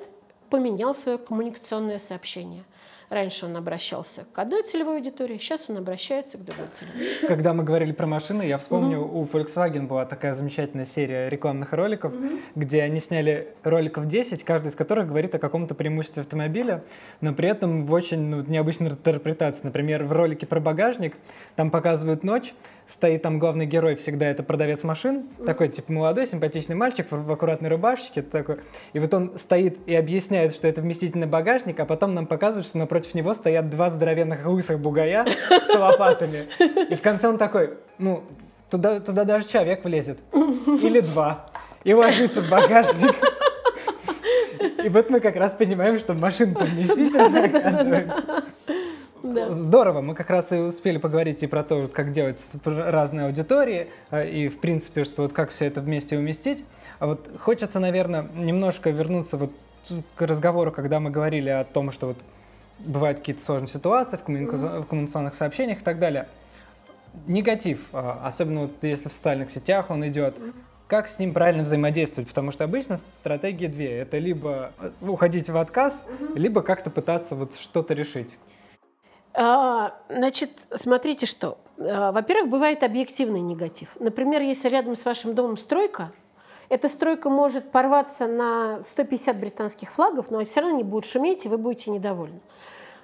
поменял 0.49 0.93
свое 0.93 1.17
коммуникационное 1.17 1.99
сообщение. 1.99 2.63
Раньше 3.09 3.45
он 3.45 3.55
обращался 3.55 4.25
к 4.33 4.39
одной 4.39 4.63
целевой 4.63 4.97
аудитории, 4.97 5.37
сейчас 5.37 5.69
он 5.69 5.77
обращается 5.77 6.37
к 6.37 6.43
другой 6.43 6.67
целевой. 6.71 7.27
Когда 7.27 7.53
мы 7.53 7.63
говорили 7.63 7.91
про 7.91 8.07
машины, 8.07 8.43
я 8.43 8.57
вспомню, 8.57 8.99
угу. 8.99 9.19
у 9.19 9.25
Volkswagen 9.25 9.87
была 9.87 10.05
такая 10.05 10.33
замечательная 10.33 10.85
серия 10.85 11.29
рекламных 11.29 11.73
роликов, 11.73 12.13
угу. 12.13 12.39
где 12.55 12.81
они 12.81 12.99
сняли 12.99 13.49
роликов 13.63 14.07
10, 14.07 14.43
каждый 14.43 14.69
из 14.69 14.75
которых 14.75 15.07
говорит 15.07 15.35
о 15.35 15.39
каком-то 15.39 15.75
преимуществе 15.75 16.21
автомобиля, 16.21 16.83
но 17.21 17.33
при 17.33 17.49
этом 17.49 17.85
в 17.85 17.93
очень 17.93 18.19
ну, 18.19 18.41
необычной 18.41 18.89
интерпретации. 18.89 19.61
Например, 19.63 20.03
в 20.03 20.11
ролике 20.11 20.45
про 20.45 20.59
багажник 20.59 21.15
там 21.55 21.71
показывают 21.71 22.23
ночь, 22.23 22.53
стоит 22.85 23.21
там 23.21 23.39
главный 23.39 23.65
герой, 23.65 23.95
всегда 23.95 24.27
это 24.27 24.43
продавец 24.43 24.83
машин, 24.83 25.17
mm-hmm. 25.17 25.45
такой 25.45 25.69
типа 25.69 25.91
молодой, 25.91 26.27
симпатичный 26.27 26.75
мальчик 26.75 27.11
в, 27.11 27.25
в 27.25 27.31
аккуратной 27.31 27.69
рубашечке, 27.69 28.21
такой. 28.21 28.57
И 28.93 28.99
вот 28.99 29.13
он 29.13 29.37
стоит 29.37 29.77
и 29.85 29.95
объясняет, 29.95 30.53
что 30.53 30.67
это 30.67 30.81
вместительный 30.81 31.27
багажник, 31.27 31.79
а 31.79 31.85
потом 31.85 32.13
нам 32.13 32.25
показывают, 32.25 32.65
что 32.65 32.77
напротив 32.93 33.15
него 33.15 33.33
стоят 33.33 33.71
два 33.71 33.89
здоровенных 33.89 34.45
лысых 34.45 34.79
бугая 34.79 35.25
с 35.49 35.75
лопатами. 35.75 36.47
И 36.89 36.93
в 36.93 37.01
конце 37.01 37.27
он 37.27 37.39
такой, 37.39 37.73
ну, 37.97 38.23
туда, 38.69 38.99
туда 38.99 39.23
даже 39.23 39.47
человек 39.47 39.83
влезет. 39.83 40.19
Или 40.31 40.99
два. 40.99 41.47
И 41.83 41.93
ложится 41.93 42.43
в 42.43 42.49
багажник. 42.49 43.15
И 44.83 44.89
вот 44.89 45.09
мы 45.09 45.21
как 45.21 45.35
раз 45.37 45.53
понимаем, 45.53 45.97
что 45.97 46.13
машина-то 46.13 46.65
вместительная, 46.65 47.45
оказывается. 47.45 48.43
Да. 49.23 49.49
Здорово, 49.49 50.01
мы 50.01 50.13
как 50.13 50.29
раз 50.29 50.51
и 50.51 50.57
успели 50.57 50.97
поговорить 50.97 51.41
и 51.41 51.47
про 51.47 51.63
то, 51.63 51.87
как 51.87 52.11
делать 52.11 52.39
разные 52.65 53.25
аудитории, 53.25 53.87
а, 54.11 54.23
и 54.23 54.49
в 54.49 54.59
принципе, 54.59 55.05
что 55.05 55.23
вот 55.23 55.33
как 55.33 55.49
все 55.49 55.65
это 55.65 55.81
вместе 55.81 56.17
уместить. 56.17 56.63
А 56.99 57.07
вот 57.07 57.27
хочется, 57.39 57.79
наверное, 57.79 58.27
немножко 58.35 58.91
вернуться 58.91 59.37
вот 59.37 59.51
к 60.15 60.21
разговору, 60.21 60.71
когда 60.71 60.99
мы 60.99 61.09
говорили 61.09 61.49
о 61.49 61.63
том, 61.63 61.91
что 61.91 62.07
вот 62.07 62.17
бывают 62.85 63.19
какие-то 63.19 63.41
сложные 63.41 63.67
ситуации 63.67 64.17
в, 64.17 64.23
коммуника... 64.23 64.55
mm-hmm. 64.55 64.81
в 64.81 64.85
коммуникационных 64.87 65.33
сообщениях 65.33 65.81
и 65.81 65.83
так 65.83 65.99
далее. 65.99 66.27
Негатив, 67.27 67.89
а, 67.93 68.21
особенно 68.23 68.61
вот 68.61 68.83
если 68.83 69.09
в 69.09 69.13
социальных 69.13 69.49
сетях 69.49 69.89
он 69.89 70.07
идет, 70.07 70.37
mm-hmm 70.37 70.53
как 70.93 71.07
с 71.07 71.17
ним 71.17 71.33
правильно 71.33 71.63
взаимодействовать, 71.63 72.29
потому 72.29 72.51
что 72.51 72.65
обычно 72.65 72.97
стратегии 72.97 73.65
две. 73.65 73.97
Это 73.97 74.19
либо 74.19 74.73
уходить 75.01 75.49
в 75.49 75.57
отказ, 75.57 76.03
угу. 76.07 76.35
либо 76.35 76.61
как-то 76.61 76.91
пытаться 76.91 77.35
вот 77.35 77.55
что-то 77.55 77.95
решить. 77.95 78.37
А, 79.33 79.95
значит, 80.07 80.51
смотрите 80.75 81.25
что. 81.25 81.57
А, 81.79 82.11
во-первых, 82.11 82.51
бывает 82.51 82.83
объективный 82.83 83.41
негатив. 83.41 83.97
Например, 83.99 84.41
если 84.41 84.69
рядом 84.69 84.95
с 84.95 85.03
вашим 85.03 85.33
домом 85.33 85.57
стройка, 85.57 86.11
эта 86.73 86.89
стройка 86.89 87.29
может 87.29 87.69
порваться 87.69 88.25
на 88.25 88.81
150 88.83 89.39
британских 89.39 89.91
флагов, 89.91 90.31
но 90.31 90.43
все 90.43 90.61
равно 90.61 90.77
не 90.77 90.83
будет 90.83 91.05
шуметь, 91.05 91.45
и 91.45 91.47
вы 91.47 91.59
будете 91.59 91.91
недовольны. 91.91 92.39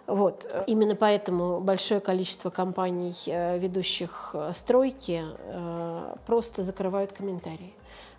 Вот. 0.07 0.51
Именно 0.65 0.95
поэтому 0.95 1.59
большое 1.59 1.99
количество 1.99 2.49
компаний, 2.49 3.13
э, 3.27 3.59
ведущих 3.59 4.31
э, 4.33 4.53
стройки, 4.55 5.23
э, 5.23 6.15
просто 6.25 6.63
закрывают 6.63 7.11
комментарии. 7.11 7.75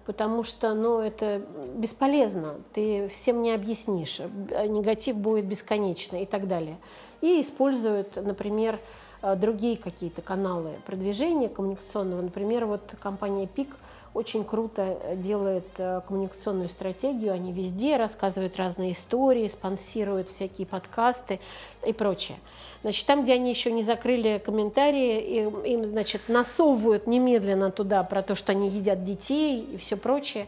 Потому 0.06 0.44
что 0.44 0.72
ну, 0.74 1.00
это 1.00 1.42
бесполезно, 1.74 2.54
ты 2.72 3.08
всем 3.08 3.42
не 3.42 3.50
объяснишь, 3.50 4.20
негатив 4.20 5.16
будет 5.16 5.46
бесконечно 5.46 6.22
и 6.22 6.26
так 6.26 6.46
далее 6.46 6.78
и 7.20 7.40
используют, 7.42 8.16
например, 8.16 8.80
другие 9.36 9.76
какие-то 9.76 10.22
каналы 10.22 10.70
продвижения 10.86 11.50
коммуникационного. 11.50 12.22
Например, 12.22 12.64
вот 12.64 12.94
компания 12.98 13.46
ПИК 13.46 13.76
очень 14.12 14.44
круто 14.44 14.98
делает 15.16 15.66
э, 15.78 16.00
коммуникационную 16.06 16.68
стратегию. 16.68 17.32
Они 17.32 17.52
везде 17.52 17.96
рассказывают 17.96 18.56
разные 18.56 18.92
истории, 18.92 19.46
спонсируют 19.48 20.28
всякие 20.28 20.66
подкасты 20.66 21.38
и 21.86 21.92
прочее. 21.92 22.38
Значит, 22.82 23.06
там, 23.06 23.22
где 23.22 23.34
они 23.34 23.50
еще 23.50 23.70
не 23.70 23.82
закрыли 23.82 24.42
комментарии, 24.44 25.42
им, 25.42 25.60
им 25.60 25.84
значит, 25.84 26.22
насовывают 26.28 27.06
немедленно 27.06 27.70
туда 27.70 28.02
про 28.02 28.22
то, 28.22 28.34
что 28.34 28.52
они 28.52 28.68
едят 28.68 29.04
детей 29.04 29.62
и 29.62 29.76
все 29.76 29.96
прочее 29.96 30.46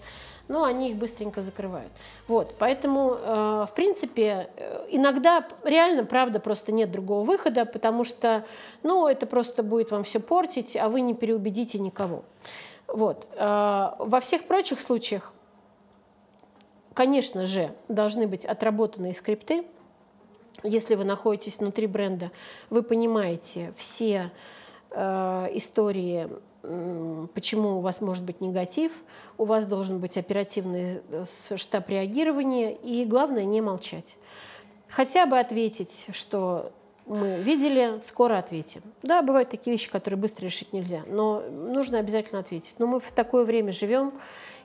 но 0.49 0.65
они 0.65 0.91
их 0.91 0.97
быстренько 0.97 1.41
закрывают. 1.41 1.91
Вот, 2.29 2.55
поэтому, 2.59 3.15
э, 3.15 3.67
в 3.71 3.75
принципе, 3.75 4.51
э, 4.57 4.87
иногда 4.91 5.47
реально, 5.65 6.05
правда, 6.05 6.41
просто 6.41 6.73
нет 6.73 6.91
другого 6.91 7.25
выхода, 7.25 7.65
потому 7.65 8.05
что, 8.05 8.45
ну, 8.83 9.07
это 9.07 9.27
просто 9.27 9.63
будет 9.63 9.91
вам 9.91 10.05
все 10.05 10.21
портить, 10.21 10.77
а 10.77 10.89
вы 10.89 11.01
не 11.01 11.15
переубедите 11.15 11.79
никого. 11.79 12.25
Вот. 12.93 13.27
Э, 13.33 13.93
во 13.99 14.21
всех 14.21 14.45
прочих 14.45 14.81
случаях, 14.81 15.33
конечно 16.93 17.47
же, 17.47 17.75
должны 17.89 18.27
быть 18.27 18.45
отработанные 18.45 19.15
скрипты. 19.15 19.65
Если 20.63 20.95
вы 20.95 21.05
находитесь 21.05 21.59
внутри 21.59 21.87
бренда, 21.87 22.31
вы 22.69 22.83
понимаете 22.83 23.73
все 23.77 24.31
э, 24.91 25.49
истории 25.55 26.29
почему 27.35 27.79
у 27.79 27.81
вас 27.81 28.01
может 28.01 28.23
быть 28.23 28.41
негатив, 28.41 28.93
у 29.37 29.45
вас 29.45 29.67
должен 29.67 29.99
быть 29.99 30.17
оперативный 30.17 31.01
э, 31.11 31.25
штаб 31.57 31.89
реагирования, 31.89 32.73
и 32.73 33.05
главное 33.05 33.45
не 33.45 33.61
молчать. 33.61 34.15
Хотя 34.89 35.27
бы 35.27 35.41
ответить, 35.41 36.07
что 36.13 36.71
мы 37.07 37.37
видели, 37.39 38.01
скоро 38.07 38.39
ответим. 38.39 38.83
Да, 39.03 39.23
бывают 39.23 39.51
такие 39.51 39.73
вещи, 39.73 39.91
которые 39.91 40.19
быстро 40.19 40.45
решить 40.45 40.73
нельзя, 40.73 41.03
но 41.07 41.43
нужно 41.51 41.99
обязательно 41.99 42.41
ответить. 42.41 42.77
Но 42.79 42.87
мы 42.87 43.01
в 43.01 43.13
такое 43.13 43.45
время 43.45 43.73
живем, 43.73 44.13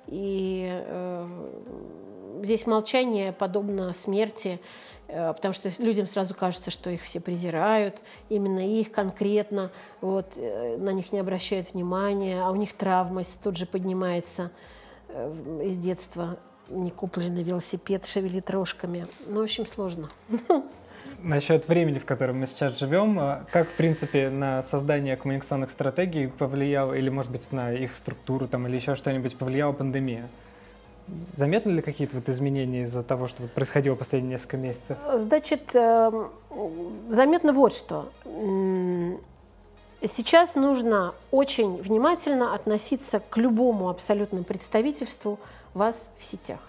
и 0.07 0.67
э, 0.69 1.27
здесь 2.43 2.67
молчание 2.67 3.33
подобно 3.33 3.93
смерти. 3.93 4.59
Э, 5.07 5.33
потому 5.33 5.53
что 5.53 5.71
людям 5.79 6.07
сразу 6.07 6.35
кажется, 6.35 6.71
что 6.71 6.89
их 6.89 7.03
все 7.03 7.19
презирают, 7.19 8.01
именно 8.29 8.59
их 8.59 8.91
конкретно, 8.91 9.71
вот, 10.01 10.27
э, 10.35 10.77
на 10.77 10.91
них 10.91 11.11
не 11.11 11.19
обращают 11.19 11.73
внимания, 11.73 12.41
а 12.41 12.51
у 12.51 12.55
них 12.55 12.73
травма 12.73 13.23
тут 13.43 13.57
же 13.57 13.65
поднимается 13.65 14.51
э, 15.09 15.61
из 15.63 15.75
детства, 15.77 16.37
не 16.69 16.89
купленный 16.89 17.43
велосипед 17.43 18.05
шевелит 18.05 18.49
рожками. 18.49 19.05
Ну, 19.27 19.39
в 19.39 19.43
общем, 19.43 19.65
сложно. 19.65 20.09
Насчет 21.23 21.67
времени, 21.67 21.97
в 21.97 22.05
котором 22.05 22.39
мы 22.39 22.47
сейчас 22.47 22.77
живем, 22.77 23.19
как, 23.51 23.67
в 23.67 23.73
принципе, 23.75 24.29
на 24.29 24.61
создание 24.61 25.15
коммуникационных 25.15 25.71
стратегий 25.71 26.27
повлияла, 26.27 26.93
или, 26.93 27.09
может 27.09 27.31
быть, 27.31 27.51
на 27.51 27.73
их 27.73 27.95
структуру 27.95 28.47
там, 28.47 28.67
или 28.67 28.75
еще 28.75 28.93
что-нибудь 28.95 29.35
повлияла 29.35 29.71
пандемия? 29.71 30.29
Заметны 31.33 31.71
ли 31.71 31.81
какие-то 31.81 32.17
вот 32.17 32.29
изменения 32.29 32.83
из-за 32.83 33.01
того, 33.01 33.27
что 33.27 33.43
происходило 33.47 33.95
последние 33.95 34.31
несколько 34.31 34.57
месяцев? 34.57 34.97
Значит, 35.13 35.73
эм, 35.73 36.29
заметно 37.09 37.53
вот 37.53 37.73
что. 37.73 38.11
Сейчас 40.05 40.55
нужно 40.55 41.15
очень 41.31 41.77
внимательно 41.77 42.53
относиться 42.53 43.19
к 43.19 43.37
любому 43.37 43.89
абсолютному 43.89 44.43
представительству 44.43 45.39
вас 45.73 46.11
в 46.19 46.25
сетях. 46.25 46.59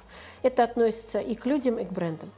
Это 0.42 0.64
относится 0.64 1.18
и 1.18 1.34
к 1.34 1.44
людям, 1.44 1.78
и 1.78 1.84
к 1.84 1.90
брендам. 1.90 2.30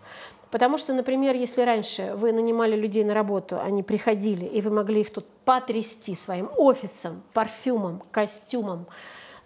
Потому 0.50 0.78
что, 0.78 0.92
например, 0.92 1.36
если 1.36 1.62
раньше 1.62 2.14
вы 2.16 2.32
нанимали 2.32 2.74
людей 2.74 3.04
на 3.04 3.14
работу, 3.14 3.60
они 3.60 3.82
приходили, 3.82 4.44
и 4.44 4.60
вы 4.60 4.70
могли 4.70 5.02
их 5.02 5.12
тут 5.12 5.24
потрясти 5.44 6.16
своим 6.16 6.50
офисом, 6.56 7.22
парфюмом, 7.32 8.02
костюмом, 8.10 8.86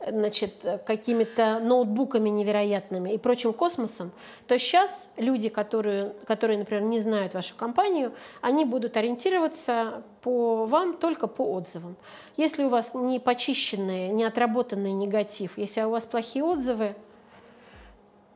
значит, 0.07 0.55
какими-то 0.87 1.61
ноутбуками 1.61 2.29
невероятными 2.29 3.13
и 3.13 3.19
прочим 3.19 3.53
космосом, 3.53 4.13
то 4.47 4.59
сейчас 4.59 5.09
люди, 5.17 5.49
которые, 5.49 6.15
которые, 6.27 6.59
например, 6.59 6.83
не 6.83 7.01
знают 7.01 7.35
вашу 7.35 7.55
компанию, 7.57 8.13
они 8.41 8.65
будут 8.65 8.97
ориентироваться 8.97 10.03
по 10.23 10.67
вам 10.67 10.97
только 10.97 11.27
по 11.27 11.43
отзывам. 11.43 11.97
Если 12.37 12.65
у 12.65 12.69
вас 12.69 12.95
не 12.95 13.19
почищенный, 13.19 14.09
не 14.09 14.25
отработанный 14.25 14.93
негатив, 14.93 15.57
если 15.57 15.83
у 15.83 15.91
вас 15.91 16.05
плохие 16.05 16.45
отзывы, 16.45 16.95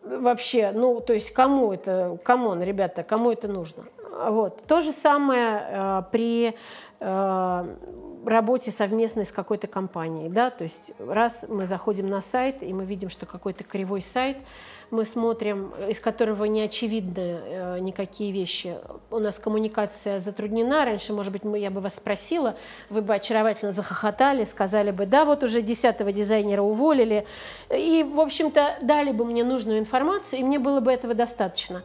вообще, 0.09 0.73
ну, 0.73 1.01
то 1.01 1.13
есть 1.13 1.33
кому 1.33 1.73
это, 1.73 2.19
come 2.23 2.46
on, 2.46 2.63
ребята, 2.63 3.03
кому 3.03 3.31
это 3.31 3.49
нужно? 3.49 3.85
Вот. 4.27 4.65
То 4.67 4.81
же 4.81 4.93
самое 4.93 5.63
э, 5.69 6.03
при 6.11 6.55
э, 7.01 7.77
работе 8.25 8.71
совместной 8.71 9.25
с 9.25 9.33
какой-то 9.33 9.67
компанией. 9.67 10.29
Да? 10.29 10.51
То 10.51 10.65
есть 10.65 10.93
раз 10.99 11.45
мы 11.49 11.67
заходим 11.67 12.09
на 12.09 12.21
сайт, 12.21 12.63
и 12.63 12.73
мы 12.73 12.85
видим, 12.85 13.11
что 13.11 13.27
какой-то 13.27 13.65
кривой 13.65 14.03
сайт, 14.03 14.39
мы 14.91 15.05
смотрим, 15.05 15.73
из 15.89 16.01
которого 16.01 16.45
не 16.45 16.63
очевидны 16.63 17.41
э, 17.45 17.79
никакие 17.79 18.33
вещи. 18.33 18.75
У 19.11 19.19
нас 19.19 19.39
коммуникация 19.39 20.19
затруднена. 20.19 20.85
Раньше, 20.85 21.13
может 21.13 21.31
быть, 21.31 21.43
я 21.61 21.71
бы 21.71 21.81
вас 21.81 21.95
спросила, 21.97 22.57
вы 22.89 23.03
бы 23.03 23.15
очаровательно 23.15 23.73
захохотали, 23.73 24.45
сказали 24.45 24.91
бы, 24.91 25.05
да, 25.05 25.27
вот 25.27 25.45
уже 25.45 25.61
десятого 25.61 26.11
дизайнера 26.11 26.63
уволили. 26.63 27.27
И, 27.71 28.03
в 28.03 28.19
общем-то, 28.19 28.79
дали 28.81 29.13
бы 29.13 29.27
мне 29.27 29.45
нужную 29.45 29.79
информацию, 29.79 30.41
и 30.41 30.43
мне 30.43 30.59
было 30.59 30.81
бы 30.81 30.91
этого 30.91 31.13
достаточно. 31.13 31.83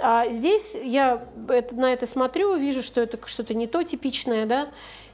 А 0.00 0.28
здесь 0.30 0.76
я 0.82 1.24
на 1.72 1.92
это 1.92 2.06
смотрю, 2.06 2.56
вижу, 2.56 2.82
что 2.82 3.00
это 3.00 3.18
что-то 3.26 3.54
не 3.54 3.66
то 3.66 3.82
типичное, 3.82 4.46
да, 4.46 4.68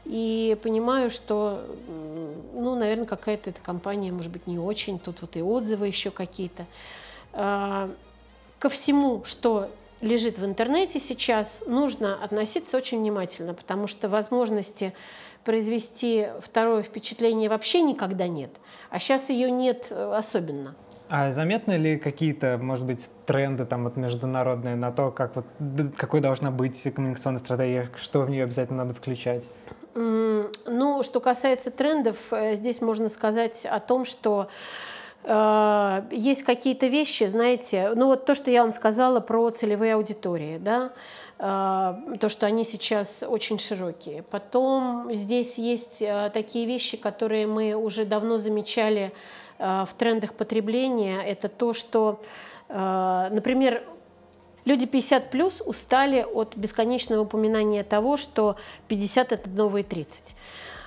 и 0.04 0.58
понимаю, 0.62 1.10
что, 1.10 1.64
ну, 2.52 2.74
наверное, 2.74 3.06
какая-то 3.06 3.50
эта 3.50 3.62
компания, 3.62 4.12
может 4.12 4.30
быть, 4.30 4.46
не 4.46 4.58
очень, 4.58 4.98
тут 4.98 5.22
вот 5.22 5.36
и 5.36 5.42
отзывы 5.42 5.86
еще 5.86 6.10
какие-то. 6.10 6.66
А, 7.32 7.90
ко 8.58 8.68
всему, 8.68 9.24
что 9.24 9.70
лежит 10.02 10.38
в 10.38 10.44
интернете 10.44 11.00
сейчас, 11.00 11.64
нужно 11.66 12.22
относиться 12.22 12.76
очень 12.76 12.98
внимательно, 12.98 13.54
потому 13.54 13.86
что 13.86 14.10
возможности 14.10 14.92
произвести 15.44 16.28
второе 16.42 16.82
впечатление 16.82 17.48
вообще 17.48 17.80
никогда 17.80 18.28
нет, 18.28 18.50
а 18.90 18.98
сейчас 18.98 19.30
ее 19.30 19.50
нет 19.50 19.86
э, 19.90 20.14
особенно. 20.14 20.74
А 21.08 21.30
заметны 21.30 21.72
ли 21.72 21.98
какие-то, 21.98 22.58
может 22.60 22.86
быть, 22.86 23.08
тренды 23.26 23.66
там 23.66 23.84
вот 23.84 23.96
международные 23.96 24.74
на 24.74 24.90
то, 24.90 25.10
как 25.10 25.36
вот 25.36 25.44
какой 25.96 26.20
должна 26.20 26.50
быть 26.50 26.82
коммуникационная 26.94 27.40
стратегия, 27.40 27.90
что 27.96 28.22
в 28.22 28.30
нее 28.30 28.44
обязательно 28.44 28.84
надо 28.84 28.94
включать? 28.94 29.44
Ну, 29.94 31.02
что 31.02 31.20
касается 31.20 31.70
трендов, 31.70 32.16
э, 32.32 32.56
здесь 32.56 32.80
можно 32.80 33.08
сказать 33.08 33.64
о 33.64 33.78
том, 33.78 34.04
что 34.04 34.48
э, 35.22 36.02
есть 36.10 36.42
какие-то 36.42 36.86
вещи, 36.88 37.24
знаете, 37.24 37.92
ну 37.94 38.06
вот 38.06 38.24
то, 38.24 38.34
что 38.34 38.50
я 38.50 38.62
вам 38.62 38.72
сказала 38.72 39.20
про 39.20 39.50
целевые 39.50 39.94
аудитории, 39.94 40.58
да, 40.58 40.90
э, 41.38 42.16
то, 42.18 42.28
что 42.28 42.46
они 42.46 42.64
сейчас 42.64 43.22
очень 43.26 43.60
широкие. 43.60 44.24
Потом 44.24 45.14
здесь 45.14 45.58
есть 45.58 46.02
э, 46.02 46.30
такие 46.34 46.66
вещи, 46.66 46.96
которые 46.96 47.46
мы 47.46 47.74
уже 47.74 48.04
давно 48.04 48.38
замечали 48.38 49.12
в 49.58 49.88
трендах 49.96 50.34
потребления. 50.34 51.22
Это 51.22 51.48
то, 51.48 51.74
что, 51.74 52.20
э, 52.68 53.28
например, 53.30 53.82
Люди 54.64 54.86
50 54.86 55.30
плюс 55.30 55.62
устали 55.64 56.22
от 56.22 56.56
бесконечного 56.56 57.20
упоминания 57.20 57.84
того, 57.84 58.16
что 58.16 58.56
50 58.88 59.32
это 59.32 59.50
новые 59.50 59.84
30. 59.84 60.34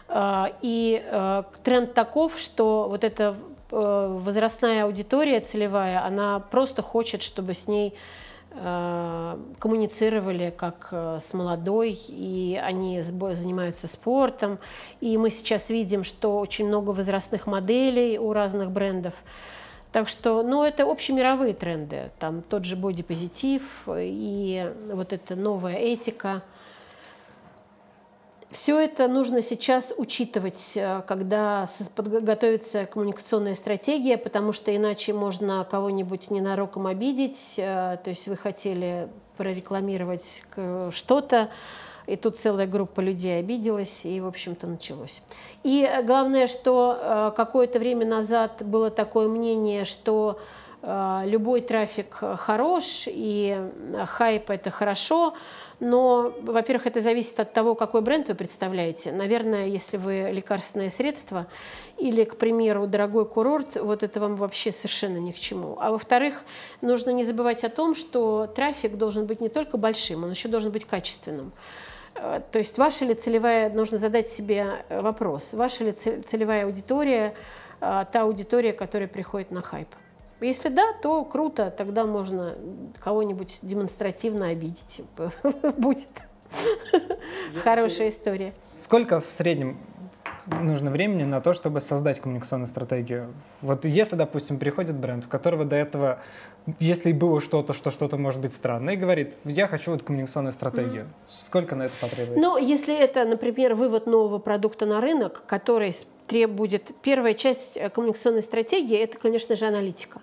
А, 0.09 0.51
и 0.61 1.03
э, 1.05 1.43
тренд 1.63 1.93
таков, 1.93 2.39
что 2.39 2.87
вот 2.89 3.03
эта 3.03 3.35
э, 3.71 4.19
возрастная 4.23 4.85
аудитория 4.85 5.41
целевая, 5.41 6.03
она 6.03 6.39
просто 6.39 6.81
хочет, 6.81 7.21
чтобы 7.21 7.53
с 7.53 7.67
ней 7.67 7.89
э, 7.89 8.26
коммуницировали 9.59 10.53
как 10.55 10.89
с 10.91 11.33
молодой, 11.33 11.99
и 12.07 12.59
они 12.61 13.01
занимаются 13.01 13.87
спортом. 13.87 14.59
И 14.99 15.17
мы 15.17 15.29
сейчас 15.31 15.69
видим, 15.69 16.03
что 16.03 16.39
очень 16.39 16.67
много 16.67 16.91
возрастных 16.91 17.47
моделей 17.47 18.17
у 18.17 18.33
разных 18.33 18.71
брендов. 18.71 19.13
Так 19.91 20.09
что, 20.09 20.43
ну, 20.43 20.63
это 20.63 20.83
общемировые 20.83 21.53
тренды. 21.53 22.11
Там 22.19 22.41
тот 22.41 22.65
же 22.65 22.75
бодипозитив 22.75 23.63
и 23.87 24.71
вот 24.91 25.13
эта 25.13 25.35
новая 25.35 25.75
этика. 25.75 26.41
Все 28.49 28.79
это 28.79 29.09
нужно 29.09 29.41
сейчас 29.41 29.93
учитывать, 29.97 30.73
э, 30.75 31.01
когда 31.05 31.67
готовится 31.97 32.85
коммуникационная 32.85 33.55
стратегия, 33.55 34.17
потому 34.17 34.53
что 34.53 34.73
иначе 34.73 35.13
можно 35.13 35.67
кого-нибудь 35.69 36.31
ненароком 36.31 36.87
обидеть. 36.87 37.55
Э, 37.57 37.97
то 38.01 38.09
есть 38.09 38.27
вы 38.27 38.37
хотели 38.37 39.09
прорекламировать 39.35 40.43
что-то, 40.91 41.49
и 42.07 42.15
тут 42.15 42.39
целая 42.39 42.67
группа 42.67 43.01
людей 43.01 43.37
обиделась, 43.39 44.05
и, 44.05 44.21
в 44.21 44.25
общем-то, 44.25 44.65
началось. 44.65 45.21
И 45.63 45.85
э, 45.85 46.01
главное, 46.03 46.47
что 46.47 47.33
какое-то 47.35 47.79
время 47.79 48.07
назад 48.07 48.61
было 48.61 48.89
такое 48.89 49.27
мнение, 49.27 49.83
что 49.83 50.39
любой 50.81 51.61
трафик 51.61 52.13
хорош, 52.13 53.05
и 53.07 53.57
хайп– 54.05 54.49
это 54.51 54.69
хорошо, 54.69 55.33
но, 55.79 56.33
во-первых, 56.41 56.87
это 56.87 57.01
зависит 57.01 57.39
от 57.39 57.53
того, 57.53 57.75
какой 57.75 58.01
бренд 58.01 58.27
вы 58.29 58.35
представляете. 58.35 59.11
Наверное, 59.11 59.67
если 59.67 59.97
вы 59.97 60.29
лекарственное 60.31 60.89
средство 60.89 61.47
или, 61.97 62.23
к 62.23 62.37
примеру, 62.37 62.87
дорогой 62.87 63.25
курорт, 63.25 63.75
вот 63.75 64.03
это 64.03 64.19
вам 64.19 64.35
вообще 64.35 64.71
совершенно 64.71 65.17
ни 65.17 65.31
к 65.31 65.37
чему. 65.37 65.77
А 65.79 65.91
во-вторых, 65.91 66.43
нужно 66.81 67.11
не 67.11 67.23
забывать 67.23 67.63
о 67.63 67.69
том, 67.69 67.93
что 67.93 68.47
трафик 68.47 68.97
должен 68.97 69.25
быть 69.25 69.41
не 69.41 69.49
только 69.49 69.77
большим, 69.77 70.23
он 70.23 70.31
еще 70.31 70.47
должен 70.47 70.71
быть 70.71 70.85
качественным. 70.85 71.51
Э, 72.15 72.41
то 72.51 72.59
есть 72.59 72.77
ваша 72.77 73.05
ли 73.05 73.13
целевая, 73.13 73.69
нужно 73.69 73.97
задать 73.97 74.31
себе 74.31 74.85
э, 74.89 75.01
вопрос, 75.01 75.53
ваша 75.53 75.83
ли 75.83 75.91
целевая 75.91 76.65
аудитория 76.65 77.35
э, 77.81 78.05
та 78.11 78.21
аудитория, 78.21 78.73
которая 78.73 79.07
приходит 79.07 79.51
на 79.51 79.61
хайп? 79.61 79.89
Если 80.39 80.69
да, 80.69 80.93
то 80.93 81.25
круто, 81.25 81.73
тогда 81.75 82.05
можно 82.05 82.55
кого-нибудь 82.99 83.59
демонстративно 83.61 84.47
обидеть. 84.49 85.01
Будет 85.77 86.07
хорошая 87.63 88.09
история. 88.09 88.53
Сколько 88.75 89.19
в 89.19 89.25
среднем 89.25 89.77
нужно 90.49 90.91
времени 90.91 91.23
на 91.23 91.41
то, 91.41 91.53
чтобы 91.53 91.81
создать 91.81 92.19
коммуникационную 92.19 92.67
стратегию. 92.67 93.33
Вот 93.61 93.85
если, 93.85 94.15
допустим, 94.15 94.59
приходит 94.59 94.95
бренд, 94.95 95.25
у 95.25 95.27
которого 95.27 95.65
до 95.65 95.75
этого, 95.75 96.19
если 96.79 97.11
было 97.11 97.41
что-то, 97.41 97.73
что 97.73 97.91
что-то 97.91 98.17
может 98.17 98.41
быть 98.41 98.53
странное, 98.53 98.93
и 98.95 98.97
говорит, 98.97 99.37
я 99.43 99.67
хочу 99.67 99.91
вот 99.91 100.03
коммуникационную 100.03 100.53
стратегию, 100.53 101.03
mm-hmm. 101.03 101.27
сколько 101.27 101.75
на 101.75 101.83
это 101.83 101.93
потребуется? 101.99 102.39
Ну, 102.39 102.57
если 102.57 102.95
это, 102.95 103.25
например, 103.25 103.75
вывод 103.75 104.07
нового 104.07 104.39
продукта 104.39 104.85
на 104.85 105.01
рынок, 105.01 105.43
который 105.47 105.95
требует... 106.27 106.83
Первая 107.01 107.33
часть 107.33 107.77
э, 107.77 107.89
коммуникационной 107.89 108.43
стратегии– 108.43 108.97
это, 108.99 109.17
конечно 109.17 109.55
же, 109.55 109.65
аналитика. 109.65 110.21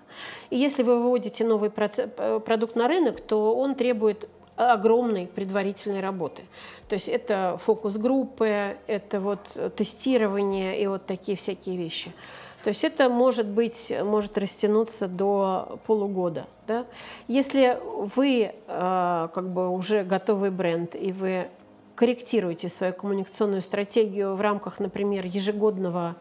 И 0.49 0.57
если 0.57 0.83
вы 0.83 0.99
выводите 0.99 1.43
новый 1.43 1.71
э, 1.75 2.39
продукт 2.45 2.75
на 2.75 2.87
рынок, 2.87 3.21
то 3.21 3.55
он 3.55 3.75
требует 3.75 4.29
огромной 4.55 5.27
предварительной 5.27 6.01
работы. 6.01 6.43
То 6.87 6.93
есть 6.93 7.09
это 7.09 7.59
фокус-группы, 7.63 8.77
это 8.87 9.19
вот 9.19 9.39
тестирование 9.75 10.81
и 10.81 10.87
вот 10.87 11.05
такие 11.05 11.37
всякие 11.37 11.77
вещи. 11.77 12.13
То 12.63 12.69
есть 12.69 12.83
это 12.83 13.09
может 13.09 13.47
быть, 13.47 13.93
может 14.03 14.37
растянуться 14.39 15.07
до 15.07 15.77
полугода. 15.85 16.47
Да? 16.65 16.85
Если 17.27 17.77
вы 17.83 18.53
э, 18.67 19.27
как 19.33 19.49
бы 19.49 19.69
уже 19.69 20.03
готовый 20.03 20.49
бренд 20.49 20.95
и 20.95 21.11
вы 21.11 21.47
корректируете 21.93 22.69
свою 22.69 22.93
коммуникационную 22.93 23.61
стратегию 23.61 24.33
в 24.35 24.41
рамках, 24.41 24.79
например, 24.79 25.25
ежегодного 25.25 26.15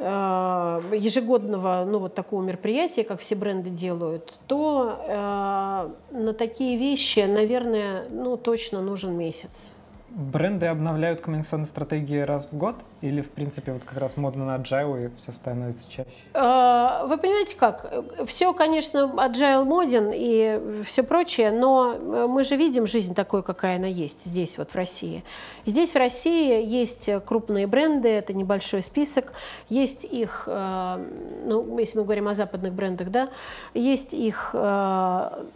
ежегодного 0.00 1.84
ну, 1.86 1.98
вот 1.98 2.14
такого 2.14 2.42
мероприятия, 2.42 3.04
как 3.04 3.20
все 3.20 3.34
бренды 3.34 3.70
делают, 3.70 4.38
то 4.46 4.98
э, 5.06 6.16
на 6.16 6.32
такие 6.32 6.78
вещи, 6.78 7.20
наверное, 7.20 8.06
ну, 8.08 8.36
точно 8.36 8.80
нужен 8.80 9.16
месяц. 9.16 9.70
Бренды 10.08 10.66
обновляют 10.66 11.20
коммуникационные 11.20 11.66
стратегии 11.66 12.18
раз 12.18 12.48
в 12.50 12.56
год? 12.56 12.76
Или, 13.00 13.22
в 13.22 13.30
принципе, 13.30 13.72
вот 13.72 13.84
как 13.84 13.96
раз 13.96 14.18
модно 14.18 14.44
на 14.44 14.62
agile 14.62 15.06
и 15.06 15.10
все 15.16 15.32
становится 15.32 15.90
чаще? 15.90 16.10
А, 16.34 17.06
вы 17.06 17.16
понимаете 17.16 17.56
как? 17.56 17.90
Все, 18.26 18.52
конечно, 18.52 19.10
agile 19.16 19.64
моден 19.64 20.10
и 20.12 20.84
все 20.84 21.02
прочее, 21.02 21.50
но 21.50 21.98
мы 22.28 22.44
же 22.44 22.56
видим 22.56 22.86
жизнь 22.86 23.14
такой, 23.14 23.42
какая 23.42 23.76
она 23.76 23.86
есть 23.86 24.26
здесь, 24.26 24.58
вот 24.58 24.72
в 24.72 24.74
России. 24.74 25.24
Здесь 25.64 25.92
в 25.92 25.96
России 25.96 26.62
есть 26.62 27.08
крупные 27.24 27.66
бренды, 27.66 28.08
это 28.08 28.34
небольшой 28.34 28.82
список, 28.82 29.32
есть 29.70 30.04
их, 30.04 30.44
э, 30.46 31.06
ну, 31.46 31.78
если 31.78 31.98
мы 31.98 32.04
говорим 32.04 32.28
о 32.28 32.34
западных 32.34 32.74
брендах, 32.74 33.10
да, 33.10 33.30
есть 33.72 34.12
их 34.12 34.50
э, 34.52 35.46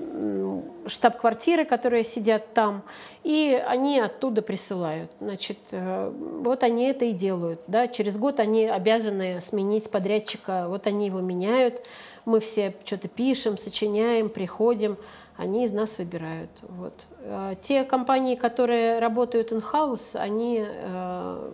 штаб-квартиры, 0.87 1.67
которые 1.67 2.05
сидят 2.05 2.55
там, 2.55 2.83
и 3.23 3.63
они 3.67 4.01
оттуда 4.01 4.41
присылают. 4.41 5.11
Значит, 5.21 5.59
э, 5.73 6.11
вот 6.43 6.63
они 6.63 6.87
это 6.87 7.05
и 7.05 7.13
делают. 7.13 7.34
Да? 7.67 7.89
Через 7.89 8.17
год 8.17 8.41
они 8.41 8.67
обязаны 8.67 9.41
сменить 9.41 9.91
подрядчика, 9.91 10.67
вот 10.69 10.87
они 10.87 11.07
его 11.07 11.21
меняют, 11.21 11.87
мы 12.25 12.41
все 12.41 12.75
что-то 12.85 13.09
пишем, 13.09 13.59
сочиняем, 13.59 14.29
приходим, 14.29 14.97
они 15.37 15.65
из 15.65 15.73
нас 15.73 15.99
выбирают. 15.99 16.51
Вот. 16.63 17.07
А 17.23 17.55
те 17.57 17.85
компании, 17.85 18.35
которые 18.35 18.99
работают 18.99 19.53
in-house, 19.53 20.17
они 20.17 20.65
э, 20.65 21.51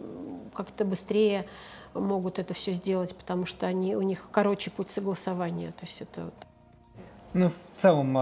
как-то 0.55 0.85
быстрее 0.85 1.47
могут 1.95 2.39
это 2.39 2.55
все 2.55 2.73
сделать, 2.73 3.17
потому 3.17 3.47
что 3.47 3.67
они, 3.67 3.97
у 3.97 4.03
них 4.03 4.29
короче 4.31 4.71
путь 4.71 4.91
согласования. 4.91 5.73
То 5.73 5.87
есть 5.87 6.03
это. 6.03 6.31
Ну, 7.33 7.49
в 7.49 7.77
целом, 7.77 8.17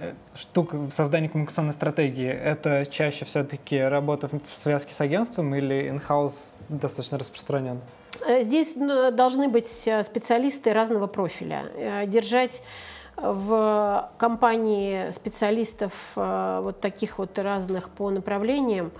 а, 0.00 0.10
э, 0.10 0.14
штук 0.34 0.74
в 0.74 0.90
создании 0.92 1.28
коммуникационной 1.28 1.72
стратегии? 1.72 2.28
Это 2.28 2.86
чаще 2.90 3.24
все-таки 3.24 3.78
работа 3.80 4.28
в 4.28 4.50
связке 4.50 4.94
с 4.94 5.00
агентством 5.00 5.54
или 5.54 5.90
in-house 5.90 6.54
достаточно 6.68 7.18
распространен? 7.18 7.80
Э, 8.26 8.42
здесь 8.42 8.74
ну, 8.76 9.10
должны 9.10 9.48
быть 9.48 9.68
специалисты 9.68 10.72
разного 10.72 11.06
профиля. 11.06 12.04
Держать 12.06 12.62
в 13.16 14.10
компании 14.18 15.12
специалистов 15.12 15.92
вот 16.16 16.80
таких 16.80 17.18
вот 17.18 17.38
разных 17.38 17.88
по 17.90 18.10
направлениям 18.10 18.90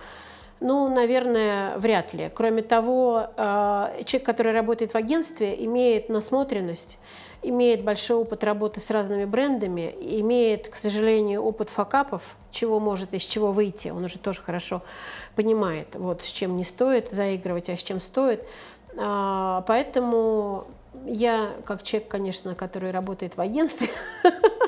ну, 0.65 0.89
наверное, 0.89 1.77
вряд 1.79 2.15
ли. 2.15 2.31
Кроме 2.35 2.63
того, 2.63 3.27
э, 3.37 4.03
человек, 4.07 4.25
который 4.25 4.53
работает 4.53 4.93
в 4.93 4.97
агентстве, 4.97 5.63
имеет 5.67 6.09
насмотренность, 6.09 6.99
имеет 7.45 7.85
большой 7.85 8.17
опыт 8.17 8.45
работы 8.45 8.81
с 8.81 8.91
разными 8.91 9.25
брендами, 9.25 9.95
имеет, 10.01 10.69
к 10.69 10.77
сожалению, 10.77 11.43
опыт 11.43 11.71
факапов, 11.71 12.23
чего 12.51 12.81
может 12.81 13.15
из 13.15 13.23
чего 13.23 13.53
выйти. 13.53 13.89
Он 13.89 14.05
уже 14.05 14.19
тоже 14.19 14.41
хорошо 14.41 14.83
понимает, 15.37 15.89
вот, 15.95 16.23
с 16.23 16.29
чем 16.29 16.57
не 16.57 16.65
стоит 16.65 17.11
заигрывать, 17.11 17.69
а 17.69 17.77
с 17.77 17.83
чем 17.83 18.01
стоит. 18.01 18.45
А, 18.97 19.65
поэтому 19.67 20.67
я, 21.07 21.51
как 21.65 21.83
человек, 21.83 22.09
конечно, 22.09 22.55
который 22.55 22.91
работает 22.91 23.37
в 23.37 23.41
агентстве, 23.41 23.89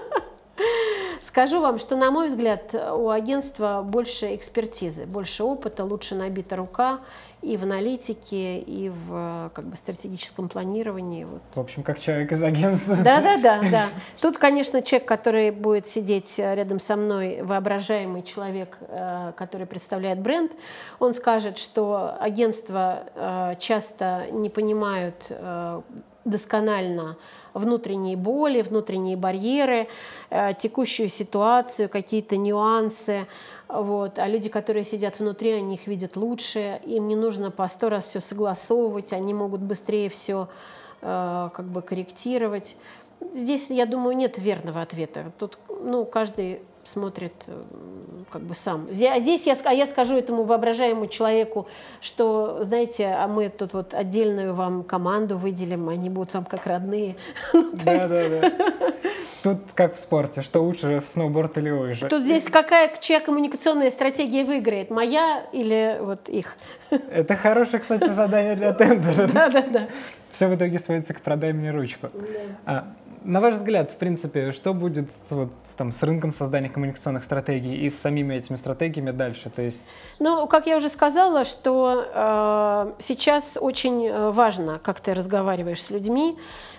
Скажу 1.36 1.60
вам, 1.60 1.76
что, 1.76 1.96
на 1.96 2.10
мой 2.10 2.28
взгляд, 2.28 2.74
у 2.74 3.10
агентства 3.10 3.82
больше 3.84 4.34
экспертизы, 4.34 5.04
больше 5.04 5.44
опыта, 5.44 5.84
лучше 5.84 6.14
набита 6.14 6.56
рука 6.56 7.00
и 7.42 7.58
в 7.58 7.64
аналитике, 7.64 8.58
и 8.58 8.88
в 8.88 9.50
как 9.52 9.66
бы, 9.66 9.76
стратегическом 9.76 10.48
планировании. 10.48 11.24
Вот. 11.24 11.42
В 11.54 11.60
общем, 11.60 11.82
как 11.82 12.00
человек 12.00 12.32
из 12.32 12.42
агентства. 12.42 12.96
Да, 13.04 13.20
да, 13.20 13.36
да, 13.36 13.60
да. 13.70 13.88
Тут, 14.22 14.38
конечно, 14.38 14.80
человек, 14.80 15.06
который 15.06 15.50
будет 15.50 15.86
сидеть 15.88 16.38
рядом 16.38 16.80
со 16.80 16.96
мной, 16.96 17.42
воображаемый 17.42 18.22
человек, 18.22 18.78
э, 18.88 19.32
который 19.36 19.66
представляет 19.66 20.18
бренд, 20.20 20.52
он 21.00 21.12
скажет, 21.12 21.58
что 21.58 22.16
агентства 22.18 23.02
э, 23.14 23.56
часто 23.58 24.28
не 24.32 24.48
понимают 24.48 25.26
э, 25.28 25.82
досконально 26.26 27.16
внутренние 27.54 28.16
боли, 28.16 28.60
внутренние 28.60 29.16
барьеры, 29.16 29.88
э, 30.28 30.52
текущую 30.58 31.08
ситуацию, 31.08 31.88
какие-то 31.88 32.36
нюансы. 32.36 33.26
Вот. 33.68 34.18
А 34.18 34.28
люди, 34.28 34.48
которые 34.48 34.84
сидят 34.84 35.18
внутри, 35.18 35.52
они 35.52 35.76
их 35.76 35.86
видят 35.86 36.16
лучше, 36.16 36.80
им 36.84 37.08
не 37.08 37.16
нужно 37.16 37.50
по 37.50 37.66
сто 37.68 37.88
раз 37.88 38.06
все 38.06 38.20
согласовывать, 38.20 39.12
они 39.12 39.32
могут 39.32 39.62
быстрее 39.62 40.10
все 40.10 40.48
э, 41.00 41.50
как 41.54 41.66
бы 41.66 41.80
корректировать. 41.80 42.76
Здесь, 43.32 43.70
я 43.70 43.86
думаю, 43.86 44.16
нет 44.16 44.36
верного 44.36 44.82
ответа. 44.82 45.32
Тут 45.38 45.58
ну, 45.68 46.04
каждый 46.04 46.60
смотрит 46.86 47.34
э, 47.46 47.62
как 48.30 48.42
бы 48.42 48.54
сам. 48.54 48.86
А 48.88 49.20
здесь 49.20 49.46
я, 49.46 49.56
а 49.64 49.72
я 49.72 49.86
скажу 49.86 50.16
этому 50.16 50.44
воображаемому 50.44 51.08
человеку, 51.08 51.66
что, 52.00 52.62
знаете, 52.62 53.08
а 53.18 53.26
мы 53.28 53.48
тут 53.48 53.74
вот 53.74 53.94
отдельную 53.94 54.54
вам 54.54 54.84
команду 54.84 55.36
выделим, 55.36 55.88
они 55.88 56.10
будут 56.10 56.34
вам 56.34 56.44
как 56.44 56.66
родные. 56.66 57.16
Да, 57.52 58.08
да, 58.08 58.28
да. 58.28 58.52
Тут 59.42 59.58
как 59.74 59.94
в 59.94 59.98
спорте, 59.98 60.42
что 60.42 60.60
лучше, 60.60 61.00
сноуборд 61.06 61.56
или 61.58 61.70
лыжи. 61.70 62.08
Тут 62.08 62.22
здесь 62.22 62.44
какая, 62.44 62.90
чья 63.00 63.20
коммуникационная 63.20 63.90
стратегия 63.90 64.44
выиграет, 64.44 64.90
моя 64.90 65.44
или 65.52 65.98
вот 66.00 66.28
их? 66.28 66.56
Это 66.90 67.36
хорошее, 67.36 67.80
кстати, 67.80 68.08
задание 68.08 68.56
для 68.56 68.72
тендера. 68.72 69.28
Да, 69.32 69.48
да, 69.48 69.62
да. 69.62 69.88
Все 70.32 70.48
в 70.48 70.56
итоге 70.56 70.78
сводится 70.78 71.14
к 71.14 71.20
«продай 71.20 71.52
мне 71.52 71.70
ручку». 71.70 72.08
А, 72.64 72.88
на 73.26 73.40
ваш 73.40 73.54
взгляд, 73.54 73.90
в 73.90 73.96
принципе, 73.96 74.52
что 74.52 74.72
будет 74.72 75.10
вот, 75.30 75.50
там, 75.76 75.92
с 75.92 76.02
рынком 76.02 76.32
создания 76.32 76.68
коммуникационных 76.68 77.24
стратегий 77.24 77.74
и 77.74 77.90
с 77.90 77.98
самими 77.98 78.34
этими 78.34 78.56
стратегиями 78.56 79.10
дальше? 79.10 79.50
То 79.50 79.62
есть... 79.62 79.84
Ну, 80.20 80.46
как 80.46 80.66
я 80.66 80.76
уже 80.76 80.88
сказала, 80.88 81.44
что 81.44 82.04
э, 82.14 83.02
сейчас 83.02 83.58
очень 83.60 84.06
э, 84.06 84.30
важно, 84.30 84.78
как 84.82 85.00
ты 85.00 85.12
разговариваешь 85.12 85.82
с 85.82 85.90
людьми, 85.90 86.38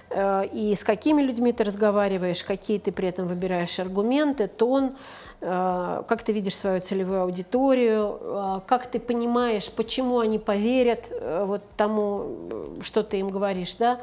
э, 0.10 0.46
и 0.48 0.76
с 0.76 0.84
какими 0.84 1.22
людьми 1.22 1.52
ты 1.52 1.66
разговариваешь, 1.66 2.44
какие 2.44 2.80
ты 2.80 2.92
при 2.94 3.10
этом 3.10 3.28
выбираешь 3.28 3.78
аргументы, 3.80 4.48
тон, 4.48 4.96
э, 5.42 6.04
как 6.08 6.24
ты 6.24 6.32
видишь 6.32 6.56
свою 6.56 6.80
целевую 6.80 7.24
аудиторию, 7.24 8.20
э, 8.22 8.60
как 8.66 8.88
ты 8.88 9.00
понимаешь, 9.00 9.70
почему 9.70 10.20
они 10.20 10.40
поверят 10.40 11.04
э, 11.10 11.44
вот 11.46 11.62
тому, 11.76 12.38
что 12.84 13.04
ты 13.04 13.18
им 13.18 13.28
говоришь, 13.28 13.76
да, 13.76 14.00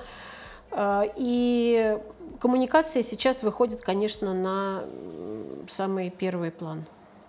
э, 0.73 1.05
и 1.17 1.99
коммуникация 2.45 3.03
сейчас 3.03 3.43
выходит, 3.43 3.83
конечно, 3.83 4.35
на 4.35 4.85
самый 5.67 6.11
первый 6.11 6.51
план. 6.51 6.85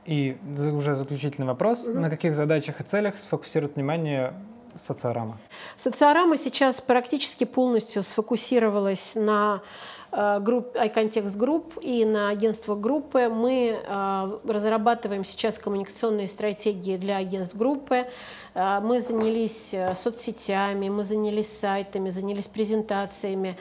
И 0.05 0.35
уже 0.73 0.93
заключительный 0.93 1.47
вопрос. 1.47 1.85
Угу. 1.85 1.97
На 1.97 2.09
каких 2.09 2.35
задачах 2.35 2.81
и 2.81 2.83
целях 2.83 3.15
сфокусирует 3.15 3.77
внимание 3.77 4.33
социорама? 4.77 5.37
Социорама 5.77 6.37
сейчас 6.37 6.81
практически 6.81 7.45
полностью 7.45 8.03
сфокусировалась 8.03 9.15
на 9.15 9.61
э, 10.11 10.41
групп, 10.41 10.75
iContext 10.75 11.37
Group 11.37 11.81
и 11.81 12.03
на 12.03 12.27
агентство 12.27 12.75
группы. 12.75 13.29
Мы 13.29 13.79
э, 13.81 14.39
разрабатываем 14.45 15.23
сейчас 15.23 15.57
коммуникационные 15.57 16.27
стратегии 16.27 16.97
для 16.97 17.15
агентств 17.15 17.55
группы. 17.55 18.05
Э, 18.53 18.81
мы 18.81 18.99
занялись 18.99 19.73
соцсетями, 19.93 20.89
мы 20.89 21.05
занялись 21.05 21.57
сайтами, 21.57 22.09
занялись 22.09 22.47
презентациями. 22.47 23.57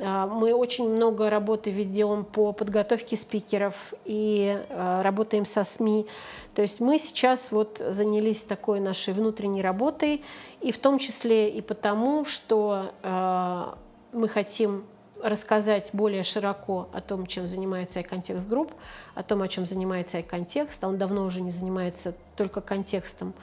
А, 0.00 0.26
мы 0.26 0.54
очень 0.54 0.88
много 0.88 1.30
работы 1.30 1.70
ведем 1.70 2.24
по 2.24 2.52
подготовке 2.52 3.16
спикеров 3.16 3.94
и 4.04 4.58
а, 4.70 5.02
работаем 5.02 5.46
со 5.46 5.64
СМИ. 5.64 6.06
То 6.54 6.62
есть 6.62 6.80
мы 6.80 6.98
сейчас 6.98 7.50
вот 7.50 7.80
занялись 7.90 8.42
такой 8.42 8.80
нашей 8.80 9.14
внутренней 9.14 9.62
работой, 9.62 10.22
и 10.60 10.72
в 10.72 10.78
том 10.78 10.98
числе 10.98 11.50
и 11.50 11.60
потому, 11.60 12.24
что 12.24 12.92
а, 13.02 13.78
мы 14.12 14.28
хотим 14.28 14.84
рассказать 15.22 15.90
более 15.92 16.22
широко 16.22 16.88
о 16.92 17.00
том, 17.00 17.26
чем 17.26 17.46
занимается 17.46 18.00
iContext 18.00 18.48
Group, 18.48 18.72
о 19.14 19.22
том, 19.22 19.42
о 19.42 19.48
чем 19.48 19.66
занимается 19.66 20.18
iContext, 20.20 20.78
он 20.82 20.96
давно 20.96 21.24
уже 21.24 21.40
не 21.40 21.50
занимается 21.50 22.14
только 22.36 22.60
контекстом. 22.60 23.34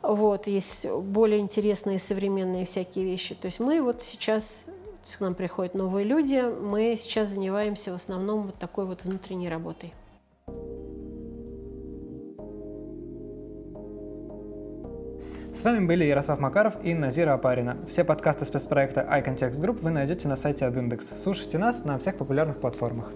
Вот, 0.00 0.46
есть 0.46 0.86
более 0.86 1.40
интересные 1.40 1.98
современные 1.98 2.66
всякие 2.66 3.04
вещи. 3.04 3.34
То 3.34 3.46
есть 3.46 3.58
мы 3.58 3.80
вот 3.80 4.02
сейчас 4.02 4.44
то 5.04 5.08
есть 5.08 5.16
к 5.18 5.20
нам 5.20 5.34
приходят 5.34 5.74
новые 5.74 6.06
люди. 6.06 6.42
Мы 6.42 6.96
сейчас 6.98 7.28
занимаемся 7.28 7.92
в 7.92 7.96
основном 7.96 8.44
вот 8.46 8.54
такой 8.54 8.86
вот 8.86 9.04
внутренней 9.04 9.50
работой. 9.50 9.92
С 15.54 15.62
вами 15.62 15.84
были 15.84 16.04
Ярослав 16.04 16.40
Макаров 16.40 16.82
и 16.82 16.94
Назира 16.94 17.34
Апарина. 17.34 17.76
Все 17.86 18.02
подкасты 18.02 18.46
спецпроекта 18.46 19.02
iContext 19.02 19.60
Group 19.60 19.80
вы 19.82 19.90
найдете 19.90 20.26
на 20.26 20.36
сайте 20.36 20.64
Адиндекс. 20.64 21.12
Слушайте 21.22 21.58
нас 21.58 21.84
на 21.84 21.98
всех 21.98 22.16
популярных 22.16 22.56
платформах. 22.56 23.12